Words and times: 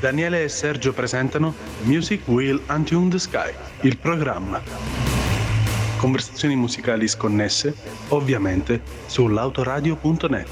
Daniele 0.00 0.44
e 0.44 0.48
Sergio 0.48 0.92
presentano 0.92 1.52
Music 1.82 2.28
Will 2.28 2.62
Untune 2.68 3.10
the 3.10 3.18
Sky, 3.18 3.52
il 3.80 3.98
programma. 3.98 4.62
Conversazioni 5.98 6.54
musicali 6.54 7.08
sconnesse, 7.08 7.74
ovviamente, 8.10 8.80
sull'autoradio.net. 9.06 10.46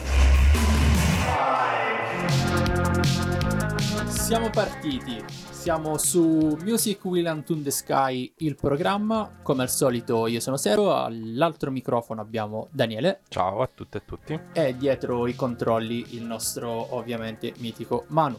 Siamo 4.09 4.51
partiti, 4.51 5.23
siamo 5.49 5.97
su 5.97 6.59
Music 6.65 7.05
Will 7.05 7.27
Untune 7.27 7.63
the 7.63 7.71
Sky, 7.71 8.33
il 8.39 8.57
programma. 8.57 9.31
Come 9.43 9.63
al 9.63 9.71
solito 9.71 10.27
io 10.27 10.41
sono 10.41 10.57
Sero, 10.57 10.93
all'altro 10.93 11.71
microfono 11.71 12.21
abbiamo 12.21 12.67
Daniele. 12.73 13.21
Ciao 13.29 13.63
a 13.63 13.71
tutte 13.73 13.99
e 13.99 14.03
tutti. 14.05 14.41
E 14.53 14.77
dietro 14.77 15.29
i 15.29 15.37
controlli 15.37 16.17
il 16.17 16.25
nostro 16.25 16.97
ovviamente 16.97 17.53
mitico 17.59 18.07
Manu. 18.09 18.37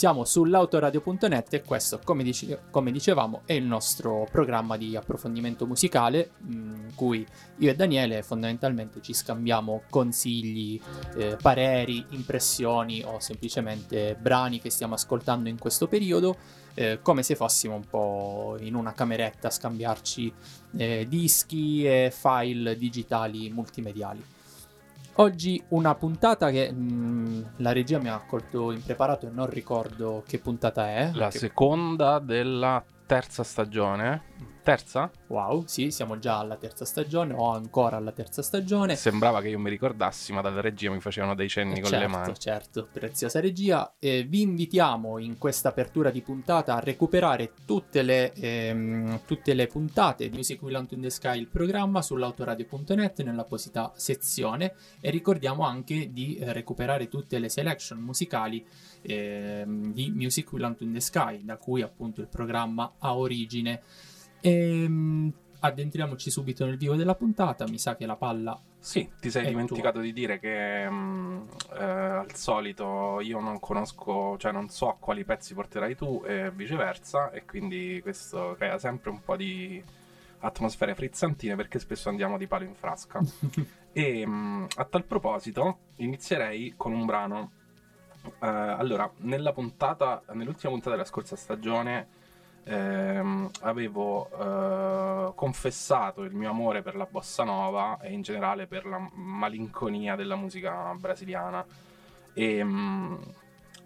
Siamo 0.00 0.24
sull'autoradio.net 0.24 1.52
e 1.52 1.62
questo, 1.62 2.00
come, 2.02 2.22
dice, 2.22 2.62
come, 2.70 2.90
dicevamo, 2.90 3.42
è 3.44 3.52
il 3.52 3.64
nostro 3.64 4.26
programma 4.32 4.78
di 4.78 4.96
approfondimento 4.96 5.66
musicale 5.66 6.30
in 6.48 6.92
cui 6.94 7.26
io 7.58 7.70
e 7.70 7.74
Daniele 7.74 8.22
fondamentalmente 8.22 9.02
ci 9.02 9.12
scambiamo 9.12 9.82
consigli, 9.90 10.80
eh, 11.18 11.36
pareri, 11.38 12.02
impressioni 12.12 13.02
o 13.04 13.20
semplicemente 13.20 14.16
brani 14.18 14.58
che 14.58 14.70
stiamo 14.70 14.94
ascoltando 14.94 15.50
in 15.50 15.58
questo 15.58 15.86
periodo, 15.86 16.34
eh, 16.72 17.00
come 17.02 17.22
se 17.22 17.36
fossimo 17.36 17.74
un 17.74 17.84
po' 17.84 18.56
in 18.60 18.76
una 18.76 18.94
cameretta 18.94 19.48
a 19.48 19.50
scambiarci 19.50 20.32
eh, 20.78 21.04
dischi 21.10 21.84
e 21.84 22.10
file 22.10 22.74
digitali 22.78 23.50
multimediali. 23.50 24.24
Oggi 25.14 25.62
una 25.68 25.94
puntata 25.94 26.50
che 26.50 26.70
mh, 26.72 26.82
mm, 26.82 27.42
la 27.56 27.72
regia 27.72 27.98
mi 27.98 28.08
ha 28.08 28.22
colto 28.26 28.72
impreparato 28.72 29.26
e 29.26 29.30
non 29.30 29.48
ricordo 29.48 30.22
che 30.26 30.38
puntata 30.38 30.86
è. 30.88 31.10
La 31.14 31.28
che... 31.28 31.38
seconda 31.38 32.18
della 32.18 32.82
terza 33.06 33.42
stagione. 33.42 34.22
Terza? 34.62 35.10
Wow, 35.28 35.64
sì, 35.66 35.90
siamo 35.90 36.18
già 36.18 36.38
alla 36.38 36.56
terza 36.56 36.84
stagione 36.84 37.32
o 37.32 37.50
ancora 37.50 37.96
alla 37.96 38.12
terza 38.12 38.42
stagione. 38.42 38.94
Sembrava 38.94 39.40
che 39.40 39.48
io 39.48 39.58
mi 39.58 39.70
ricordassi, 39.70 40.32
ma 40.32 40.42
dalla 40.42 40.60
regia 40.60 40.90
mi 40.90 41.00
facevano 41.00 41.34
dei 41.34 41.48
cenni 41.48 41.78
eh 41.78 41.80
con 41.80 41.90
certo, 41.90 42.06
le 42.06 42.12
mani. 42.12 42.38
Certo, 42.38 42.88
preziosa 42.92 43.40
regia. 43.40 43.94
Eh, 43.98 44.24
vi 44.28 44.42
invitiamo 44.42 45.18
in 45.18 45.38
questa 45.38 45.70
apertura 45.70 46.10
di 46.10 46.20
puntata 46.20 46.74
a 46.74 46.80
recuperare 46.80 47.52
tutte 47.64 48.02
le, 48.02 48.32
ehm, 48.32 49.20
tutte 49.24 49.54
le 49.54 49.66
puntate 49.66 50.28
di 50.28 50.36
Music 50.36 50.60
Will 50.62 50.86
in 50.90 51.00
the 51.00 51.10
Sky, 51.10 51.38
il 51.38 51.48
programma, 51.48 52.02
sull'autoradio.net 52.02 53.22
nell'apposita 53.22 53.92
sezione 53.96 54.74
e 55.00 55.10
ricordiamo 55.10 55.64
anche 55.64 56.12
di 56.12 56.36
eh, 56.36 56.52
recuperare 56.52 57.08
tutte 57.08 57.38
le 57.38 57.48
selection 57.48 57.98
musicali 57.98 58.64
eh, 59.02 59.64
di 59.66 60.10
Music 60.14 60.52
Will 60.52 60.76
in 60.80 60.92
the 60.92 61.00
Sky, 61.00 61.44
da 61.44 61.56
cui 61.56 61.80
appunto 61.82 62.20
il 62.20 62.28
programma 62.28 62.92
ha 62.98 63.16
origine. 63.16 63.82
Ehm, 64.40 65.32
addentriamoci 65.60 66.30
subito 66.30 66.64
nel 66.64 66.76
vivo 66.76 66.96
della 66.96 67.14
puntata. 67.14 67.66
Mi 67.68 67.78
sa 67.78 67.96
che 67.96 68.06
la 68.06 68.16
palla. 68.16 68.58
Sì, 68.78 69.08
ti 69.20 69.30
sei 69.30 69.46
dimenticato 69.46 69.98
tua. 69.98 70.02
di 70.02 70.12
dire 70.12 70.38
che 70.38 70.88
mh, 70.88 71.48
eh, 71.78 71.84
al 71.84 72.34
solito 72.34 73.20
io 73.20 73.40
non 73.40 73.60
conosco, 73.60 74.36
cioè 74.38 74.52
non 74.52 74.68
so 74.70 74.88
a 74.88 74.96
quali 74.98 75.24
pezzi 75.24 75.54
porterai 75.54 75.94
tu 75.94 76.22
e 76.26 76.50
viceversa, 76.50 77.30
e 77.30 77.44
quindi 77.44 78.00
questo 78.02 78.54
crea 78.56 78.78
sempre 78.78 79.10
un 79.10 79.20
po' 79.20 79.36
di 79.36 79.82
atmosfere 80.42 80.94
frizzantine 80.94 81.54
perché 81.54 81.78
spesso 81.78 82.08
andiamo 82.08 82.38
di 82.38 82.46
palo 82.46 82.64
in 82.64 82.74
frasca. 82.74 83.20
e 83.92 84.26
mh, 84.26 84.68
a 84.76 84.84
tal 84.84 85.04
proposito 85.04 85.78
inizierei 85.96 86.74
con 86.76 86.92
un 86.92 87.04
brano. 87.04 87.52
Uh, 88.22 88.44
allora, 88.46 89.10
nella 89.18 89.52
puntata, 89.52 90.22
nell'ultima 90.32 90.72
puntata 90.72 90.90
della 90.90 91.06
scorsa 91.06 91.36
stagione 91.36 92.18
ehm, 92.64 93.50
avevo 93.62 94.28
eh, 94.30 95.32
confessato 95.34 96.22
il 96.22 96.34
mio 96.34 96.50
amore 96.50 96.82
per 96.82 96.96
la 96.96 97.06
bossa 97.10 97.44
nova 97.44 97.98
e 98.00 98.12
in 98.12 98.22
generale 98.22 98.66
per 98.66 98.86
la 98.86 98.98
malinconia 99.14 100.16
della 100.16 100.36
musica 100.36 100.94
brasiliana. 100.96 101.64
E, 102.32 102.64
mm, 102.64 103.14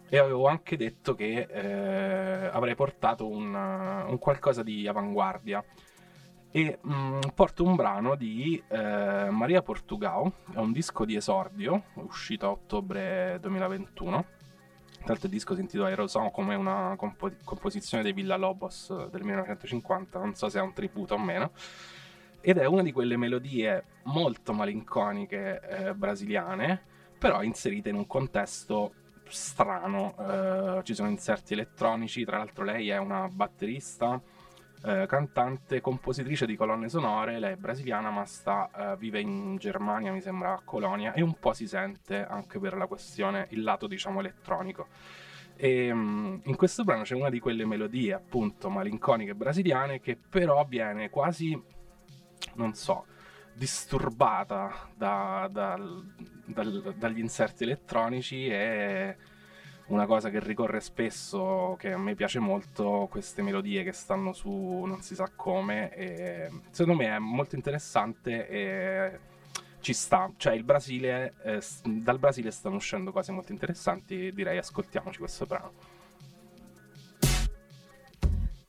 e 0.09 0.19
avevo 0.19 0.47
anche 0.47 0.77
detto 0.77 1.15
che 1.15 1.47
eh, 1.51 2.47
avrei 2.53 2.75
portato 2.75 3.27
un, 3.27 3.55
un, 3.55 4.19
qualcosa 4.19 4.63
di 4.63 4.87
avanguardia. 4.87 5.65
E 6.51 6.79
mh, 6.81 6.95
mm, 6.95 7.21
porto 7.35 7.65
un 7.65 7.75
brano 7.75 8.15
di 8.15 8.63
eh, 8.69 9.29
Maria 9.31 9.63
Portugal, 9.63 10.31
è 10.53 10.59
un 10.59 10.73
disco 10.73 11.05
di 11.05 11.17
esordio 11.17 11.85
uscito 11.95 12.47
a 12.47 12.51
ottobre 12.51 13.39
2021 13.41 14.25
l'altro 15.07 15.27
il 15.27 15.33
disco 15.33 15.55
si 15.55 15.61
intitola 15.61 15.91
Eroson 15.91 16.31
come 16.31 16.55
una 16.55 16.95
compo- 16.97 17.33
composizione 17.45 18.03
dei 18.03 18.13
Villa 18.13 18.37
Lobos 18.37 19.09
del 19.11 19.23
1950, 19.23 20.19
non 20.19 20.35
so 20.35 20.49
se 20.49 20.59
è 20.59 20.63
un 20.63 20.73
tributo 20.73 21.15
o 21.15 21.19
meno. 21.19 21.53
Ed 22.41 22.59
è 22.59 22.67
una 22.67 22.83
di 22.83 22.93
quelle 22.93 23.17
melodie 23.17 23.85
molto 24.05 24.53
malinconiche 24.53 25.61
eh, 25.61 25.95
brasiliane, 25.95 26.83
però 27.19 27.43
inserite 27.43 27.89
in 27.89 27.97
un 27.97 28.07
contesto 28.07 28.93
strano. 29.29 30.15
Eh, 30.19 30.85
ci 30.85 30.95
sono 30.95 31.09
inserti 31.09 31.55
elettronici, 31.55 32.25
tra 32.25 32.39
l'altro 32.39 32.65
lei 32.65 32.91
è 32.91 32.99
una 32.99 33.29
batterista 33.29 34.21
eh, 34.85 35.07
cantante, 35.07 35.81
compositrice 35.81 36.45
di 36.45 36.57
colonne 36.57 36.89
sonore, 36.91 37.39
lei 37.39 37.53
è 37.53 37.57
brasiliana 37.57 38.11
ma 38.11 38.25
sta, 38.27 38.71
eh, 38.93 38.97
vive 38.99 39.21
in 39.21 39.57
Germania, 39.57 40.13
mi 40.13 40.21
sembra 40.21 40.53
a 40.53 40.61
Colonia, 40.63 41.15
e 41.15 41.23
un 41.23 41.39
po' 41.39 41.55
si 41.55 41.67
sente 41.67 42.25
anche 42.25 42.59
per 42.59 42.77
la 42.77 42.87
questione, 42.87 43.47
il 43.51 43.63
lato 43.63 43.87
diciamo 43.87 44.21
elettronico. 44.21 44.89
E 45.57 45.91
um, 45.91 46.41
in 46.45 46.57
questo 46.57 46.85
brano 46.85 47.03
c'è 47.03 47.15
una 47.15 47.31
di 47.31 47.39
quelle 47.39 47.65
melodie 47.65 48.13
appunto 48.13 48.69
malinconiche 48.69 49.35
brasiliane 49.35 50.01
che 50.01 50.17
però 50.17 50.65
viene 50.65 51.11
quasi, 51.11 51.59
non 52.55 52.75
so, 52.75 53.07
disturbata 53.55 54.91
da, 54.97 55.49
da, 55.51 55.79
da, 56.47 56.93
dagli 56.97 57.21
inserti 57.21 57.63
elettronici 57.63 58.49
e 58.49 59.17
una 59.87 60.07
cosa 60.07 60.31
che 60.31 60.41
ricorre 60.41 60.81
spesso, 60.81 61.77
che 61.79 61.93
a 61.93 61.99
me 61.99 62.15
piace 62.15 62.39
molto, 62.39 63.07
queste 63.11 63.43
melodie 63.43 63.83
che 63.83 63.93
stanno 63.93 64.33
su 64.33 64.51
non 64.51 65.03
si 65.03 65.15
sa 65.15 65.31
come, 65.35 65.93
e 65.95 66.51
secondo 66.71 67.03
me 67.03 67.15
è 67.15 67.19
molto 67.19 67.55
interessante 67.55 68.49
e 68.49 69.19
ci 69.81 69.93
sta, 69.93 70.33
cioè 70.37 70.55
il 70.55 70.65
Brasile, 70.65 71.35
eh, 71.43 71.63
dal 71.85 72.19
Brasile 72.19 72.51
stanno 72.51 72.77
uscendo 72.77 73.13
cose 73.13 73.33
molto 73.33 73.53
interessanti, 73.53 74.33
direi 74.33 74.57
ascoltiamoci 74.57 75.19
questo 75.19 75.45
brano. 75.45 75.73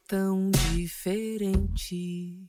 Tão 0.08 0.52
differenti 0.76 2.47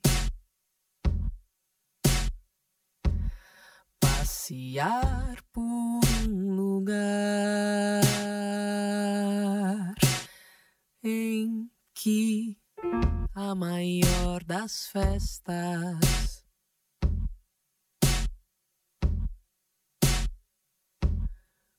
passear 4.27 5.39
por 5.53 5.63
um 5.63 6.57
lugar 6.57 6.91
em 11.05 11.71
que 11.95 12.59
a 13.33 13.55
maior 13.55 14.43
das 14.43 14.89
festas 14.89 16.45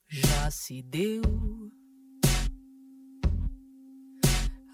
já 0.07 0.49
se 0.49 0.81
deu. 0.83 1.21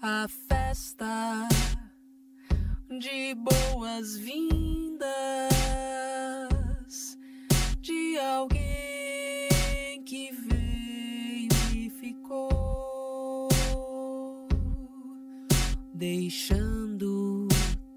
A 0.00 0.28
festa 0.28 1.48
de 3.00 3.34
boas-vindas 3.34 4.54
de 7.84 8.18
alguém 8.18 10.02
que 10.06 10.32
veio 10.32 11.50
e 11.76 11.90
ficou, 11.90 13.46
deixando 15.92 17.46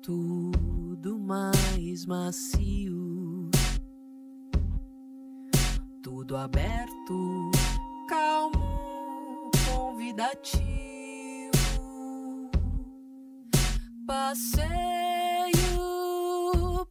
tudo 0.01 1.17
mais 1.17 2.05
macio, 2.05 3.49
tudo 6.03 6.35
aberto, 6.35 7.49
calmo, 8.09 9.49
convidativo. 9.71 10.41
Passeio 14.05 14.67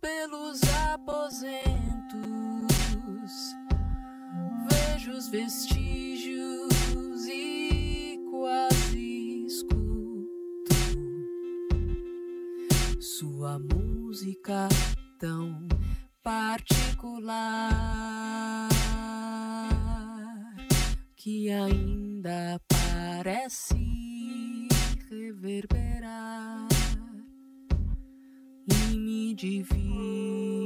pelos 0.00 0.62
aposentos 0.94 1.85
os 5.16 5.28
vestígios 5.28 7.26
e 7.26 8.20
quase 8.30 9.44
escuto 9.46 10.74
sua 13.00 13.58
música 13.58 14.68
tão 15.18 15.66
particular 16.22 17.08
que 21.16 21.50
ainda 21.50 22.60
parece 22.68 23.74
reverberar 25.10 26.68
e 28.68 28.96
me 28.96 29.34
divirto. 29.34 30.65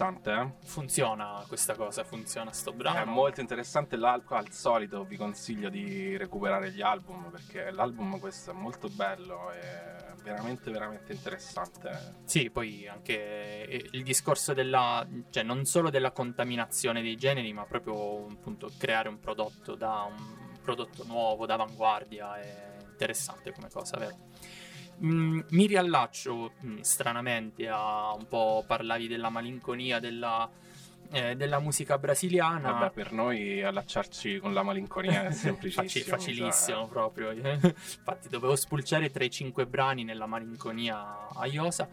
Interessante, 0.00 0.32
eh? 0.32 0.66
funziona 0.66 1.44
questa 1.46 1.74
cosa, 1.74 2.04
funziona 2.04 2.52
sto 2.52 2.72
brano. 2.72 3.00
È 3.00 3.04
molto 3.04 3.42
interessante 3.42 3.96
l'album. 3.96 4.38
Al 4.38 4.50
solito 4.50 5.04
vi 5.04 5.18
consiglio 5.18 5.68
di 5.68 6.16
recuperare 6.16 6.70
gli 6.70 6.80
album 6.80 7.30
perché 7.30 7.70
l'album 7.70 8.18
questo 8.18 8.52
è 8.52 8.54
molto 8.54 8.88
bello 8.88 9.52
e 9.52 9.60
veramente, 10.22 10.70
veramente 10.70 11.12
interessante. 11.12 12.14
Sì, 12.24 12.48
poi 12.48 12.88
anche 12.88 13.66
eh, 13.66 13.88
il 13.90 14.02
discorso 14.02 14.54
della, 14.54 15.06
cioè 15.28 15.42
non 15.42 15.66
solo 15.66 15.90
della 15.90 16.12
contaminazione 16.12 17.02
dei 17.02 17.16
generi, 17.16 17.52
ma 17.52 17.66
proprio 17.66 18.26
appunto 18.26 18.70
creare 18.78 19.10
un 19.10 19.20
prodotto 19.20 19.74
da 19.74 20.08
un 20.08 20.56
prodotto 20.62 21.04
nuovo, 21.04 21.44
d'avanguardia, 21.44 22.40
è 22.40 22.76
interessante 22.90 23.52
come 23.52 23.68
cosa, 23.68 23.98
vero? 23.98 24.16
Mm, 25.04 25.40
mi 25.50 25.66
riallaccio 25.66 26.52
mm, 26.64 26.80
stranamente 26.80 27.68
a 27.68 28.12
un 28.12 28.26
po' 28.28 28.62
parlavi 28.66 29.08
della 29.08 29.30
malinconia 29.30 29.98
della, 29.98 30.48
eh, 31.10 31.34
della 31.36 31.58
musica 31.58 31.96
brasiliana. 31.96 32.72
Vabbè, 32.72 32.90
per 32.90 33.12
noi 33.12 33.62
allacciarci 33.62 34.38
con 34.38 34.52
la 34.52 34.62
malinconia 34.62 35.26
è 35.26 35.32
semplicissimo. 35.32 35.82
Faci- 35.86 36.02
facilissimo 36.02 36.80
cioè, 36.80 36.88
proprio. 36.88 37.30
Infatti, 37.32 38.28
dovevo 38.28 38.54
spulciare 38.56 39.10
tra 39.10 39.24
i 39.24 39.30
cinque 39.30 39.66
brani 39.66 40.04
nella 40.04 40.26
malinconia 40.26 41.28
a 41.34 41.46
Iosa. 41.46 41.88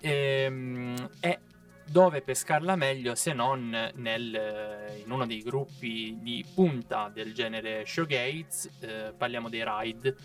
Ehm, 0.00 1.08
E, 1.20 1.38
dove 1.84 2.20
pescarla 2.22 2.76
meglio 2.76 3.14
se 3.14 3.32
non 3.32 3.70
nel- 3.94 5.00
in 5.04 5.10
uno 5.10 5.26
dei 5.26 5.42
gruppi 5.42 6.18
di 6.20 6.44
punta 6.54 7.08
del 7.12 7.32
genere 7.32 7.84
showgaze? 7.86 8.70
eh, 8.80 9.12
parliamo 9.16 9.48
dei 9.48 9.64
Ride. 9.64 10.16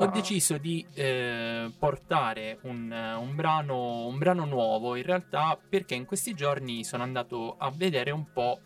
Ho 0.00 0.04
Ah. 0.04 0.08
deciso 0.08 0.58
di 0.58 0.86
eh, 0.94 1.72
portare 1.76 2.58
un, 2.62 2.90
un 2.92 3.34
brano, 3.34 4.06
un 4.06 4.16
brano 4.18 4.44
nuovo 4.44 4.94
in 4.94 5.02
realtà 5.02 5.58
perché 5.68 5.94
in 5.96 6.04
questi 6.04 6.34
giorni 6.34 6.84
sono 6.84 7.02
andato 7.02 7.56
a 7.58 7.70
vedere 7.74 8.12
un 8.12 8.30
po' 8.32 8.60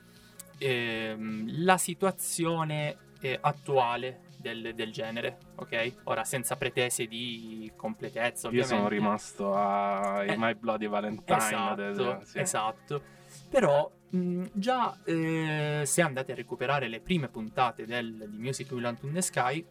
ehm, 0.59 1.65
la 1.65 1.79
situazione 1.79 2.97
eh, 3.23 3.39
attuale 3.41 4.23
del, 4.37 4.73
del 4.75 4.93
genere, 4.93 5.39
ok? 5.55 5.95
Ora 6.05 6.25
senza 6.25 6.57
pretese 6.57 7.07
di 7.07 7.71
completezza, 7.77 8.49
Io 8.49 8.61
ovviamente. 8.63 8.75
sono 8.77 8.89
rimasto 8.89 9.55
a 9.55 10.25
Eh, 10.25 10.37
My 10.37 10.55
Bloody 10.55 10.89
Valentine. 10.89 11.37
Esatto, 11.39 11.93
de- 11.93 12.19
sì. 12.25 12.39
esatto. 12.41 13.03
Però 13.49 13.91
mh, 14.11 14.45
già 14.53 14.99
eh, 15.05 15.83
se 15.87 16.03
andate 16.03 16.33
a 16.33 16.35
recuperare 16.35 16.89
le 16.89 17.01
prime 17.01 17.29
puntate 17.29 17.87
del, 17.87 18.29
di 18.29 18.37
Music 18.39 18.71
Will 18.73 18.85
Hunt 18.85 19.03
in 19.05 19.13
the 19.15 19.23
Sky, 19.23 19.65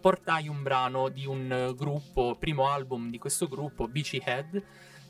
portai 0.00 0.48
un 0.48 0.62
brano 0.62 1.08
di 1.08 1.26
un 1.26 1.50
eh, 1.52 1.74
gruppo, 1.74 2.36
primo 2.38 2.68
album 2.68 3.10
di 3.10 3.18
questo 3.18 3.46
gruppo, 3.48 3.88
Beachy 3.88 4.20
Head, 4.24 4.62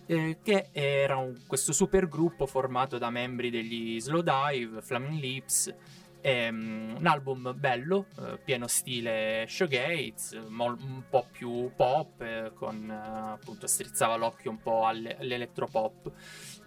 eh, 0.07 0.39
che 0.43 0.69
era 0.73 1.17
un- 1.17 1.37
questo 1.47 1.73
super 1.73 2.09
gruppo 2.09 2.47
formato 2.47 2.99
da 2.99 3.11
membri 3.11 3.51
degli 3.51 4.01
Slowdive, 4.01 4.81
Flaming 4.83 5.21
Lips, 5.21 5.75
ehm, 6.21 6.97
un 6.99 7.07
album 7.07 7.55
bello, 7.57 8.07
eh, 8.19 8.39
pieno 8.43 8.67
stile 8.67 9.45
showgaze, 9.47 10.41
mol- 10.49 10.79
un 10.81 11.03
po' 11.09 11.27
più 11.31 11.71
pop, 11.77 12.21
eh, 12.23 12.51
con 12.55 12.91
eh, 12.91 13.31
appunto 13.33 13.67
strizzava 13.67 14.17
l'occhio 14.17 14.51
un 14.51 14.59
po' 14.59 14.87
alle- 14.87 15.17
all'elettropop. 15.19 16.11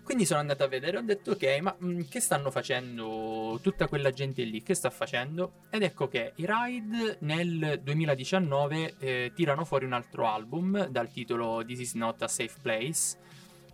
Quindi 0.04 0.26
sono 0.26 0.40
andato 0.42 0.64
a 0.64 0.68
vedere, 0.68 0.98
ho 0.98 1.02
detto 1.02 1.32
ok, 1.32 1.60
ma 1.62 1.74
mh, 1.78 2.02
che 2.10 2.20
stanno 2.20 2.52
facendo 2.52 3.60
tutta 3.62 3.88
quella 3.88 4.12
gente 4.12 4.44
lì? 4.44 4.62
Che 4.62 4.74
sta 4.74 4.90
facendo? 4.90 5.54
Ed 5.70 5.84
ecco 5.84 6.08
che 6.08 6.34
i 6.36 6.46
Ride 6.48 7.18
nel 7.22 7.80
2019 7.82 8.96
eh, 9.00 9.32
tirano 9.34 9.64
fuori 9.64 9.86
un 9.86 9.94
altro 9.94 10.28
album 10.28 10.88
dal 10.88 11.10
titolo 11.12 11.64
This 11.66 11.80
is 11.80 11.94
not 11.94 12.22
a 12.24 12.28
safe 12.28 12.56
place. 12.62 13.18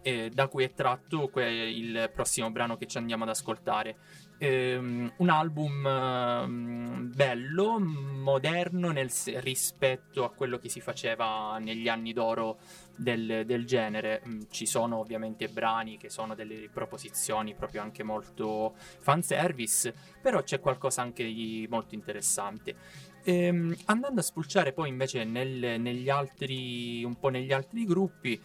eh, 0.04 0.30
da 0.34 0.48
cui 0.48 0.64
è 0.64 0.74
tratto 0.74 1.28
que- 1.28 1.70
il 1.70 2.10
prossimo 2.14 2.50
brano 2.50 2.78
che 2.78 2.86
ci 2.86 2.98
andiamo 2.98 3.24
ad 3.24 3.30
ascoltare. 3.32 3.98
Ehm, 4.38 5.12
un 5.18 5.30
album 5.30 5.86
ehm, 5.86 7.12
bello, 7.14 7.78
moderno 7.80 8.92
nel 8.92 9.10
rispetto 9.42 10.24
a 10.24 10.32
quello 10.32 10.60
che 10.60 10.70
si 10.70 10.80
faceva 10.80 11.58
negli 11.60 11.90
anni 11.90 12.14
d'oro 12.14 12.58
del, 12.98 13.44
del 13.46 13.66
genere. 13.66 14.22
Mm, 14.28 14.42
ci 14.50 14.66
sono 14.66 14.98
ovviamente 14.98 15.48
brani 15.48 15.98
che 15.98 16.10
sono 16.10 16.36
delle 16.36 16.60
riproposizioni 16.60 17.54
proprio 17.54 17.82
anche 17.82 18.04
molto 18.04 18.74
fanservice, 18.76 19.94
però 20.22 20.44
c'è 20.44 20.60
qualcosa 20.60 21.02
anche 21.02 21.24
di 21.24 21.68
molto 21.70 21.96
interessante. 21.96 22.76
Ehm, 23.24 23.76
andando 23.86 24.20
a 24.20 24.24
spulciare 24.24 24.74
poi 24.74 24.90
invece 24.90 25.24
nel- 25.24 25.80
negli 25.80 26.10
altri, 26.10 27.04
un 27.04 27.18
po' 27.20 27.30
negli 27.30 27.52
altri 27.52 27.86
gruppi, 27.86 28.42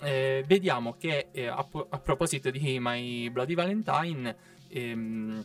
eh, 0.00 0.44
vediamo 0.46 0.96
che 0.98 1.28
eh, 1.32 1.46
a, 1.46 1.66
a 1.88 1.98
proposito 1.98 2.50
di 2.50 2.78
My 2.80 3.30
Bloody 3.30 3.54
Valentine, 3.54 4.36
ehm, 4.68 5.44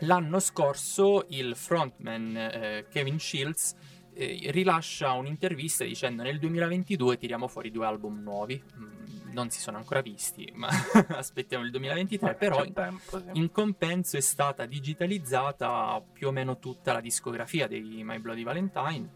l'anno 0.00 0.38
scorso 0.38 1.26
il 1.30 1.56
frontman 1.56 2.36
eh, 2.36 2.86
Kevin 2.88 3.18
Shields 3.18 3.74
eh, 4.18 4.50
rilascia 4.50 5.12
un'intervista 5.12 5.84
dicendo 5.84 6.24
nel 6.24 6.40
2022 6.40 7.16
tiriamo 7.16 7.46
fuori 7.46 7.70
due 7.70 7.86
album 7.86 8.20
nuovi. 8.20 8.60
Mm, 8.76 9.32
non 9.32 9.50
si 9.50 9.60
sono 9.60 9.76
ancora 9.76 10.00
visti, 10.00 10.50
ma 10.54 10.68
aspettiamo 11.10 11.64
il 11.64 11.70
2023, 11.70 12.30
Eh, 12.30 12.34
però 12.34 12.62
c'è 12.62 12.72
tempo, 12.72 13.18
sì. 13.18 13.24
in 13.34 13.52
compenso 13.52 14.16
è 14.16 14.20
stata 14.20 14.66
digitalizzata 14.66 16.02
più 16.12 16.28
o 16.28 16.32
meno 16.32 16.58
tutta 16.58 16.92
la 16.92 17.00
discografia 17.00 17.68
dei 17.68 18.02
My 18.02 18.18
Bloody 18.18 18.42
Valentine. 18.42 19.08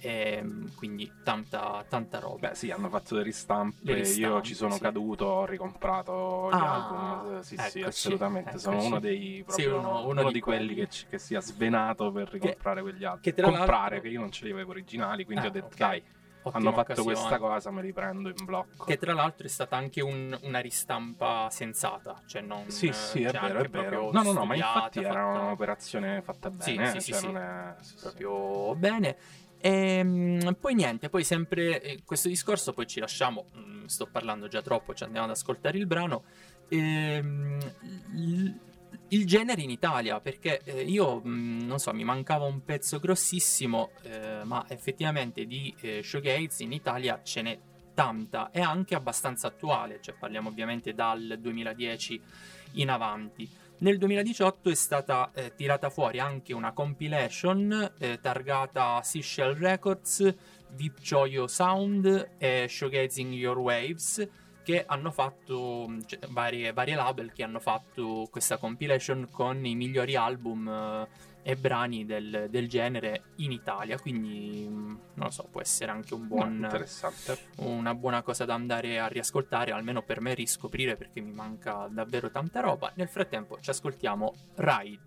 Ehm, 0.00 0.74
quindi 0.74 1.12
tanta, 1.22 1.84
tanta 1.88 2.18
roba. 2.18 2.48
Beh, 2.48 2.54
sì, 2.54 2.70
hanno 2.70 2.88
fatto 2.88 3.14
le 3.16 3.22
ristampe. 3.22 3.76
Le 3.82 3.94
ristampe, 3.94 4.26
Io 4.26 4.42
ci 4.42 4.54
sono 4.54 4.74
sì. 4.74 4.80
caduto, 4.80 5.24
ho 5.24 5.44
ricomprato 5.46 6.48
gli 6.50 6.54
Ah, 6.54 6.74
album. 6.74 7.40
Sì, 7.40 7.56
sì, 7.56 7.62
eccoci, 7.80 7.84
assolutamente. 7.86 8.58
Sono 8.58 8.76
eccoci. 8.76 8.88
uno 8.90 9.00
dei 9.00 9.44
Sì, 9.48 9.64
proprio 9.64 9.78
uno- 9.78 10.00
uno, 10.00 10.08
uno 10.08 10.26
di, 10.26 10.32
di 10.34 10.40
quelli 10.40 10.74
quelli. 10.74 10.86
che, 10.88 11.06
che 11.08 11.18
si 11.18 11.34
è 11.34 11.40
svenato 11.40 12.10
per 12.12 12.28
ricomprare 12.30 12.80
quegli 12.82 13.04
album. 13.04 13.20
che 13.20 13.34
Comprare, 13.34 14.00
che 14.00 14.08
io 14.08 14.20
non 14.20 14.30
ce 14.30 14.44
li 14.44 14.52
avevo 14.52 14.70
originali, 14.70 15.24
quindi 15.24 15.46
Ah, 15.46 15.48
ho 15.48 15.52
detto, 15.52 15.66
ok. 15.66 15.76
dai, 15.76 16.02
Ottima 16.40 16.68
hanno 16.70 16.72
fatto 16.72 16.92
occasione. 16.92 17.14
questa 17.14 17.38
cosa, 17.38 17.70
me 17.70 17.82
li 17.82 17.92
prendo 17.92 18.28
in 18.28 18.44
blocco. 18.44 18.84
Che 18.84 18.96
tra 18.96 19.12
l'altro 19.12 19.46
è 19.46 19.50
stata 19.50 19.76
anche 19.76 20.00
un- 20.00 20.38
una 20.42 20.60
ristampa 20.60 21.48
sensata, 21.50 22.22
cioè 22.26 22.40
non 22.42 22.70
Sì, 22.70 22.92
sì, 22.92 23.22
è 23.22 23.30
cioè 23.30 23.40
vero, 23.40 23.58
anche 23.58 23.66
è 23.66 23.68
vero. 23.82 24.12
No, 24.12 24.22
no, 24.22 24.32
no, 24.32 24.44
ma 24.44 24.54
infatti 24.54 25.00
era 25.00 25.12
fatta 25.14 25.40
un'operazione 25.40 26.22
fatta 26.22 26.50
Sì, 26.58 26.74
bene. 26.74 26.90
sì, 26.90 26.96
eh, 26.96 27.00
sì, 27.00 27.12
cioè 27.12 27.20
sì. 27.20 27.26
non 27.26 27.36
è... 27.36 27.74
sì, 27.82 27.90
sì. 27.90 27.96
proprio 28.00 28.74
bene. 28.76 29.16
Ehm, 29.60 30.56
poi 30.60 30.74
niente, 30.74 31.08
poi 31.08 31.24
sempre 31.24 31.80
eh, 31.82 32.02
questo 32.04 32.28
discorso, 32.28 32.72
poi 32.72 32.86
ci 32.86 33.00
lasciamo, 33.00 33.46
mm, 33.56 33.84
sto 33.86 34.06
parlando 34.06 34.48
già 34.48 34.62
troppo, 34.62 34.94
ci 34.94 35.04
andiamo 35.04 35.26
ad 35.26 35.32
ascoltare 35.32 35.78
il 35.78 35.86
brano. 35.86 36.24
Ehm, 36.68 37.58
il, 39.08 39.26
genere 39.26 39.62
in 39.62 39.70
Italia, 39.70 40.20
perché 40.20 40.60
eh, 40.64 40.82
io 40.82 41.22
mm, 41.26 41.60
non 41.60 41.78
so, 41.78 41.92
mi 41.92 42.04
mancava 42.04 42.44
un 42.44 42.64
pezzo 42.64 42.98
grossissimo, 42.98 43.90
eh, 44.02 44.40
ma 44.44 44.64
effettivamente 44.68 45.46
di 45.46 45.74
showgaze 46.02 46.62
in 46.62 46.72
Italia 46.72 47.20
ce 47.22 47.42
n'è 47.42 47.58
tanta 47.98 48.52
e 48.52 48.60
anche 48.60 48.94
abbastanza 48.94 49.48
attuale, 49.48 49.98
cioè 50.00 50.14
parliamo 50.16 50.50
ovviamente 50.50 50.94
dal 50.94 51.36
2010 51.40 52.22
in 52.74 52.90
avanti. 52.90 53.50
Nel 53.80 53.96
2018 53.96 54.70
è 54.70 54.74
stata 54.74 55.30
eh, 55.32 55.54
tirata 55.54 55.88
fuori 55.88 56.18
anche 56.18 56.52
una 56.52 56.72
compilation 56.72 57.92
eh, 57.98 58.18
targata 58.20 59.00
Seashell 59.04 59.56
Records, 59.56 60.34
Vip 60.70 60.98
Choyo 61.00 61.46
Sound 61.46 62.30
e 62.38 62.66
Showgazing 62.68 63.32
Your 63.32 63.56
Waves 63.58 64.28
che 64.64 64.84
hanno 64.84 65.12
fatto 65.12 65.88
cioè, 66.06 66.18
varie, 66.30 66.72
varie 66.72 66.96
label 66.96 67.30
che 67.32 67.44
hanno 67.44 67.60
fatto 67.60 68.26
questa 68.28 68.58
compilation 68.58 69.28
con 69.30 69.64
i 69.64 69.76
migliori 69.76 70.16
album 70.16 70.66
eh, 70.66 71.08
e 71.42 71.56
brani 71.56 72.04
del, 72.04 72.48
del 72.50 72.68
genere 72.68 73.22
in 73.36 73.52
Italia 73.52 73.98
quindi 73.98 74.66
mm, 74.68 74.96
non 75.14 75.26
lo 75.26 75.30
so 75.30 75.48
può 75.50 75.60
essere 75.60 75.90
anche 75.90 76.14
un 76.14 76.26
buon 76.26 76.54
interessante. 76.54 77.38
una 77.56 77.94
buona 77.94 78.22
cosa 78.22 78.44
da 78.44 78.54
andare 78.54 78.98
a 78.98 79.06
riascoltare, 79.06 79.72
almeno 79.72 80.02
per 80.02 80.20
me 80.20 80.34
riscoprire 80.34 80.96
perché 80.96 81.20
mi 81.20 81.32
manca 81.32 81.88
davvero 81.90 82.30
tanta 82.30 82.60
roba. 82.60 82.92
Nel 82.94 83.08
frattempo 83.08 83.58
ci 83.60 83.70
ascoltiamo. 83.70 84.34
Ride, 84.56 85.00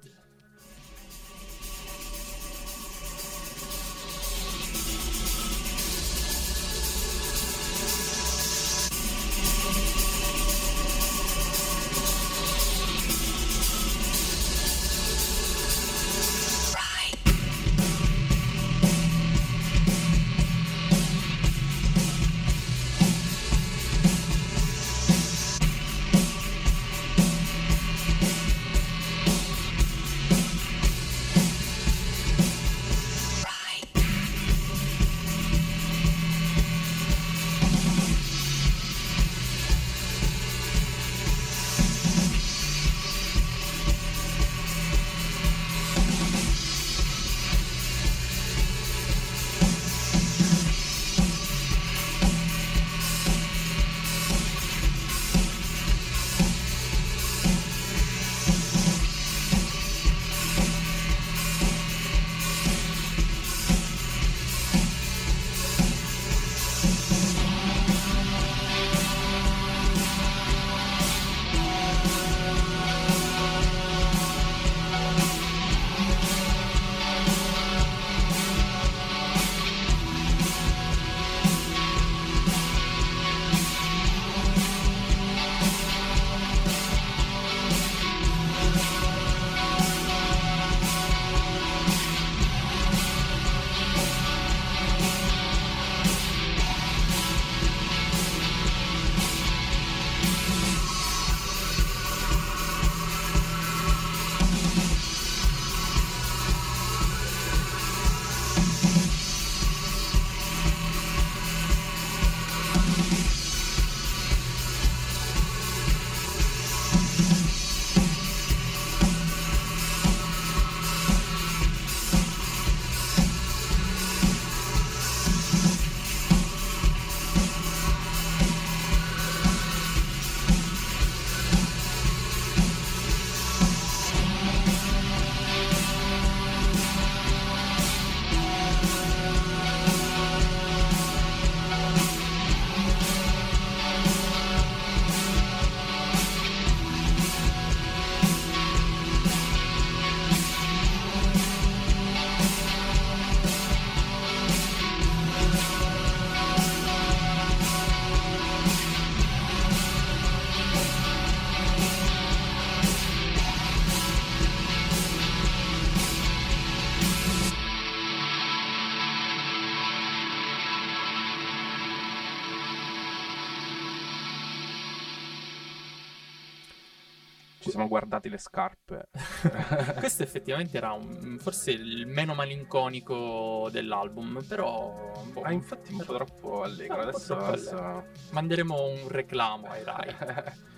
ci 177.61 177.69
siamo 177.69 177.87
guardati 177.87 178.27
le 178.27 178.37
scarpe. 178.37 179.09
Questo 179.97 180.23
effettivamente 180.23 180.75
era 180.77 180.91
un- 180.93 181.37
forse 181.39 181.71
il 181.71 182.07
meno 182.07 182.33
malinconico 182.33 183.69
dell'album, 183.71 184.43
però... 184.47 185.23
boh, 185.31 185.41
Ah, 185.43 185.51
infatti 185.51 185.93
un 185.93 186.03
po' 186.03 186.13
troppo 186.15 186.63
allegro. 186.63 186.95
Po' 186.95 187.01
Adesso, 187.01 187.37
adesso- 187.37 188.05
manderemo 188.31 188.81
un 188.83 189.07
reclamo 189.07 189.67
ai 189.67 189.83
Rai. 189.83 190.15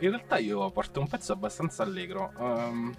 In 0.00 0.10
realtà 0.10 0.36
io 0.36 0.70
porto 0.70 1.00
un 1.00 1.08
pezzo 1.08 1.32
abbastanza 1.32 1.82
allegro. 1.82 2.30
Ehm, 2.38 2.94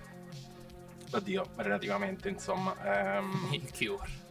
oddio, 1.11 1.45
relativamente, 1.57 2.27
insomma. 2.29 2.75
ehm, 3.17 3.49
Il 3.53 3.71
Cure. 3.71 4.25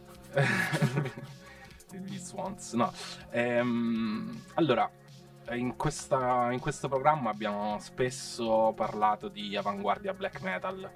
gli 2.05 2.17
Swans. 2.17 2.73
No. 2.73 2.91
Ehm, 3.31 4.43
allora, 4.55 4.89
in, 5.51 5.75
questa- 5.75 6.51
in 6.51 6.59
questo 6.59 6.87
programma 6.87 7.29
abbiamo 7.29 7.77
spesso 7.79 8.73
parlato 8.75 9.27
di 9.27 9.55
avanguardia 9.55 10.13
black 10.13 10.41
metal 10.41 10.89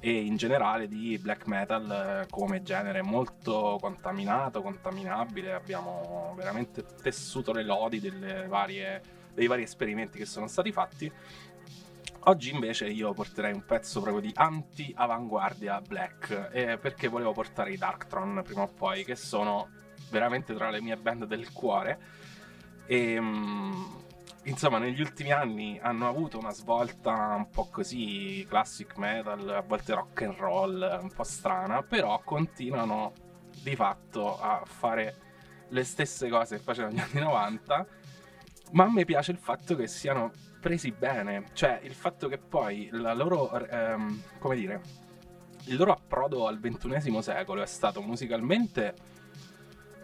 e 0.00 0.24
in 0.24 0.36
generale 0.36 0.88
di 0.88 1.18
black 1.18 1.46
metal 1.46 2.22
eh, 2.22 2.26
come 2.30 2.62
genere 2.62 3.02
molto 3.02 3.78
contaminato, 3.80 4.62
contaminabile. 4.62 5.52
Abbiamo 5.52 6.32
veramente 6.36 6.84
tessuto 7.02 7.52
le 7.52 7.62
lodi 7.62 8.00
varie- 8.48 9.02
dei 9.34 9.46
vari 9.46 9.62
esperimenti 9.62 10.18
che 10.18 10.24
sono 10.26 10.46
stati 10.46 10.72
fatti. 10.72 11.12
Oggi 12.24 12.50
invece 12.50 12.86
io 12.88 13.12
porterei 13.14 13.52
un 13.52 13.64
pezzo 13.64 14.00
proprio 14.00 14.22
di 14.22 14.30
anti-avanguardia 14.34 15.80
black, 15.80 16.50
eh, 16.52 16.76
perché 16.76 17.08
volevo 17.08 17.32
portare 17.32 17.72
i 17.72 17.78
Darktron 17.78 18.42
prima 18.44 18.62
o 18.62 18.66
poi, 18.68 19.04
che 19.04 19.16
sono 19.16 19.68
veramente 20.10 20.54
tra 20.54 20.68
le 20.70 20.82
mie 20.82 20.96
band 20.96 21.24
del 21.24 21.50
cuore. 21.52 21.98
E 22.90 23.20
mm, 23.20 23.82
insomma, 24.46 24.78
negli 24.78 25.00
ultimi 25.00 25.30
anni 25.30 25.78
hanno 25.80 26.08
avuto 26.08 26.40
una 26.40 26.50
svolta 26.50 27.34
un 27.36 27.48
po' 27.48 27.68
così 27.70 28.44
classic 28.48 28.96
metal, 28.96 29.48
a 29.48 29.60
volte 29.60 29.94
rock 29.94 30.22
and 30.22 30.34
roll, 30.36 30.98
un 31.00 31.12
po' 31.12 31.22
strana, 31.22 31.84
però 31.84 32.20
continuano 32.24 33.12
di 33.62 33.76
fatto 33.76 34.40
a 34.40 34.64
fare 34.64 35.14
le 35.68 35.84
stesse 35.84 36.28
cose 36.28 36.56
che 36.56 36.62
facevano 36.64 36.94
negli 36.94 37.04
anni 37.12 37.20
90. 37.20 37.86
Ma 38.72 38.84
a 38.86 38.90
me 38.90 39.04
piace 39.04 39.30
il 39.30 39.38
fatto 39.38 39.76
che 39.76 39.86
siano 39.86 40.32
presi 40.60 40.90
bene, 40.90 41.50
cioè 41.52 41.78
il 41.84 41.94
fatto 41.94 42.26
che 42.26 42.38
poi 42.38 42.88
la 42.90 43.14
loro, 43.14 43.52
ehm, 43.68 44.20
come 44.40 44.56
dire, 44.56 44.80
il 45.66 45.76
loro 45.76 45.92
approdo 45.92 46.48
al 46.48 46.58
ventunesimo 46.58 47.20
secolo 47.20 47.62
è 47.62 47.66
stato 47.66 48.02
musicalmente, 48.02 48.94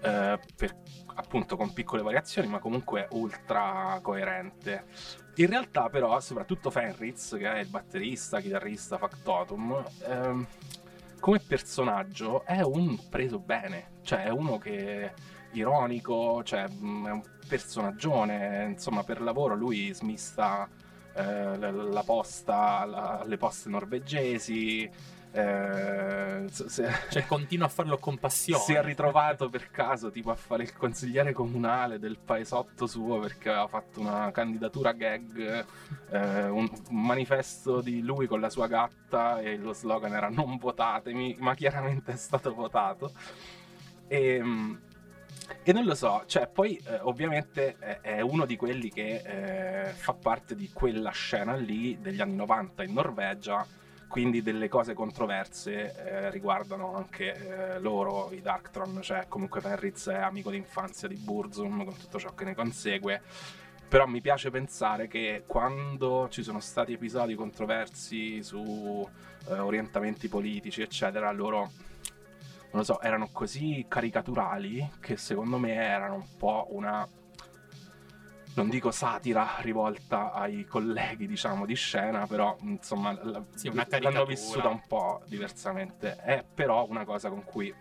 eh, 0.07 0.39
per- 0.57 0.77
appunto 1.17 1.57
con 1.57 1.73
piccole 1.73 2.03
variazioni, 2.03 2.49
ma 2.49 2.59
comunque 2.59 3.09
ultra 3.13 3.99
coerente. 4.03 4.85
In 5.37 5.49
realtà 5.49 5.89
però, 5.89 6.19
soprattutto 6.21 6.71
Fenritz, 6.71 7.37
che 7.39 7.51
è 7.53 7.59
il 7.59 7.69
batterista, 7.69 8.41
chitarrista, 8.41 8.99
factotum, 8.99 9.83
ehm, 10.07 10.47
come 11.21 11.39
personaggio 11.41 12.45
è 12.45 12.61
un 12.63 13.09
preso 13.09 13.39
bene, 13.39 13.93
cioè 14.03 14.25
è 14.25 14.29
uno 14.31 14.59
che 14.59 15.13
ironico, 15.53 16.43
cioè 16.45 16.69
mh, 16.69 17.07
è 17.07 17.11
un 17.11 17.23
personaggione, 17.49 18.67
insomma 18.71 19.03
per 19.03 19.21
lavoro 19.23 19.55
lui 19.55 19.93
smista 19.95 20.69
eh, 21.15 21.57
la 21.73 22.03
posta, 22.05 22.85
la- 22.85 23.23
le 23.25 23.37
poste 23.39 23.69
norvegesi, 23.71 24.89
eh, 25.37 26.45
se- 26.49 26.89
Cioè, 27.11 27.27
continua 27.27 27.67
a 27.67 27.69
farlo 27.69 27.99
con 27.99 28.17
passione. 28.19 28.63
si 28.63 28.73
è 28.73 28.83
ritrovato 28.83 29.51
per 29.51 29.71
caso 29.71 30.11
tipo 30.11 30.31
a 30.31 30.35
fare 30.35 30.63
il 30.63 30.73
consigliere 30.73 31.33
comunale 31.33 31.99
del 31.99 32.17
paesotto 32.19 32.87
suo 32.87 33.19
perché 33.19 33.51
aveva 33.51 33.67
fatto 33.67 34.01
una 34.01 34.31
candidatura 34.33 34.93
gag, 34.93 35.65
eh, 36.11 36.47
un, 36.49 36.69
un 36.91 37.05
manifesto 37.05 37.81
di 37.83 38.01
lui 38.03 38.27
con 38.27 38.41
la 38.41 38.49
sua 38.49 38.67
gatta 38.67 39.41
e 39.41 39.57
lo 39.59 39.73
slogan 39.75 40.15
era 40.15 40.29
non 40.31 40.57
votatemi, 40.57 41.37
ma 41.41 41.55
chiaramente 41.55 42.13
è 42.13 42.17
stato 42.17 42.55
votato. 42.55 43.13
E, 44.09 44.43
e 45.63 45.73
non 45.73 45.85
lo 45.85 45.95
so, 45.95 46.23
cioè 46.27 46.49
poi 46.49 46.77
eh, 46.87 46.99
ovviamente 47.03 47.77
è, 47.79 48.01
è 48.01 48.21
uno 48.21 48.47
di 48.47 48.57
quelli 48.57 48.89
che 48.91 49.87
eh, 49.87 49.91
fa 49.93 50.15
parte 50.15 50.55
di 50.57 50.71
quella 50.73 51.11
scena 51.11 51.55
lì 51.55 51.99
degli 52.01 52.21
anni 52.21 52.37
90 52.37 52.83
in 52.85 52.93
Norvegia 52.93 53.67
quindi 54.09 54.43
delle 54.43 54.69
cose 54.69 54.95
controverse 54.95 55.95
eh, 55.95 56.31
riguardano 56.31 56.95
anche 56.95 57.75
eh, 57.75 57.81
loro, 57.81 58.31
i 58.33 58.41
Darktron, 58.41 59.01
cioè 59.03 59.27
comunque 59.29 59.61
Fenritz 59.61 60.09
è 60.09 60.17
amico 60.17 60.51
d'infanzia 60.51 61.09
di 61.09 61.17
Burzum 61.17 61.85
con 61.85 61.97
tutto 61.97 62.19
ciò 62.19 62.35
che 62.35 62.45
ne 62.45 62.55
consegue. 62.55 63.23
Però 63.89 64.07
mi 64.07 64.21
piace 64.21 64.51
pensare 64.51 65.07
che 65.07 65.45
quando 65.47 66.29
ci 66.29 66.43
sono 66.43 66.61
stati 66.61 66.93
episodi 66.95 67.35
controversi 67.35 68.43
su 68.43 69.09
eh, 69.49 69.59
orientamenti 69.59 70.29
politici, 70.29 70.83
eccetera, 70.83 71.31
loro, 71.31 71.59
non 71.59 71.71
lo 72.71 72.83
so, 72.83 73.01
erano 73.01 73.29
così 73.31 73.85
caricaturali 73.89 74.91
che 75.01 75.17
secondo 75.17 75.59
me 75.59 75.75
erano 75.75 76.15
un 76.15 76.27
po' 76.37 76.67
una 76.71 77.07
non 78.57 78.69
dico 78.71 78.91
satira 78.91 79.57
rivolta 79.61 80.33
ai 80.33 80.65
colleghi, 80.65 81.27
diciamo, 81.27 81.67
di 81.67 81.75
scena, 81.75 82.27
però 82.27 82.57
insomma 82.63 83.13
la- 83.23 83.43
Sì, 83.55 83.71
l'hanno 84.01 84.25
vissuta 84.25 84.69
un 84.69 84.81
po' 84.87 85.21
diversamente. 85.27 86.17
È 86.17 86.43
però 86.55 86.87
una 86.89 87.05
cosa 87.05 87.29
con 87.29 87.45
cui 87.45 87.73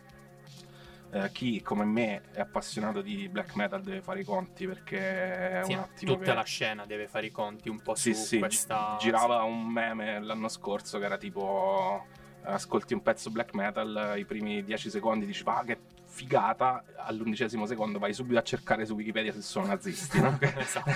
eh, 1.11 1.31
chi 1.31 1.61
come 1.61 1.85
me 1.85 2.23
è 2.31 2.41
appassionato 2.41 3.01
di 3.01 3.29
black 3.29 3.55
metal 3.55 3.81
deve 3.81 4.01
fare 4.01 4.19
i 4.19 4.23
conti 4.25 4.67
perché 4.67 5.59
è 5.59 5.63
Sì, 5.63 5.71
un 5.73 5.79
attimo 5.79 6.13
tutta 6.15 6.31
che... 6.31 6.33
la 6.33 6.43
scena 6.43 6.85
deve 6.85 7.07
fare 7.07 7.27
i 7.27 7.31
conti 7.31 7.69
un 7.69 7.81
po' 7.81 7.95
Sì, 7.95 8.13
su 8.13 8.25
sì, 8.25 8.39
questa... 8.39 8.97
girava 8.99 9.43
un 9.43 9.65
meme 9.65 10.19
l'anno 10.21 10.49
scorso 10.49 10.99
che 10.99 11.05
era 11.05 11.17
tipo 11.17 12.05
ascolti 12.43 12.93
un 12.93 13.01
pezzo 13.01 13.31
black 13.31 13.53
metal, 13.53 14.15
i 14.17 14.25
primi 14.25 14.63
10 14.63 14.89
secondi 14.89 15.25
dici 15.25 15.43
ah 15.45 15.63
che 15.63 15.79
figata, 16.15 16.81
all'undicesimo 16.95 17.65
secondo 17.65 17.99
vai 17.99 18.13
subito 18.13 18.39
a 18.39 18.41
cercare 18.41 18.85
su 18.85 18.93
Wikipedia 18.93 19.33
se 19.33 19.41
sono 19.41 19.65
nazisti, 19.67 20.21
no? 20.21 20.37
Esatto. 20.39 20.91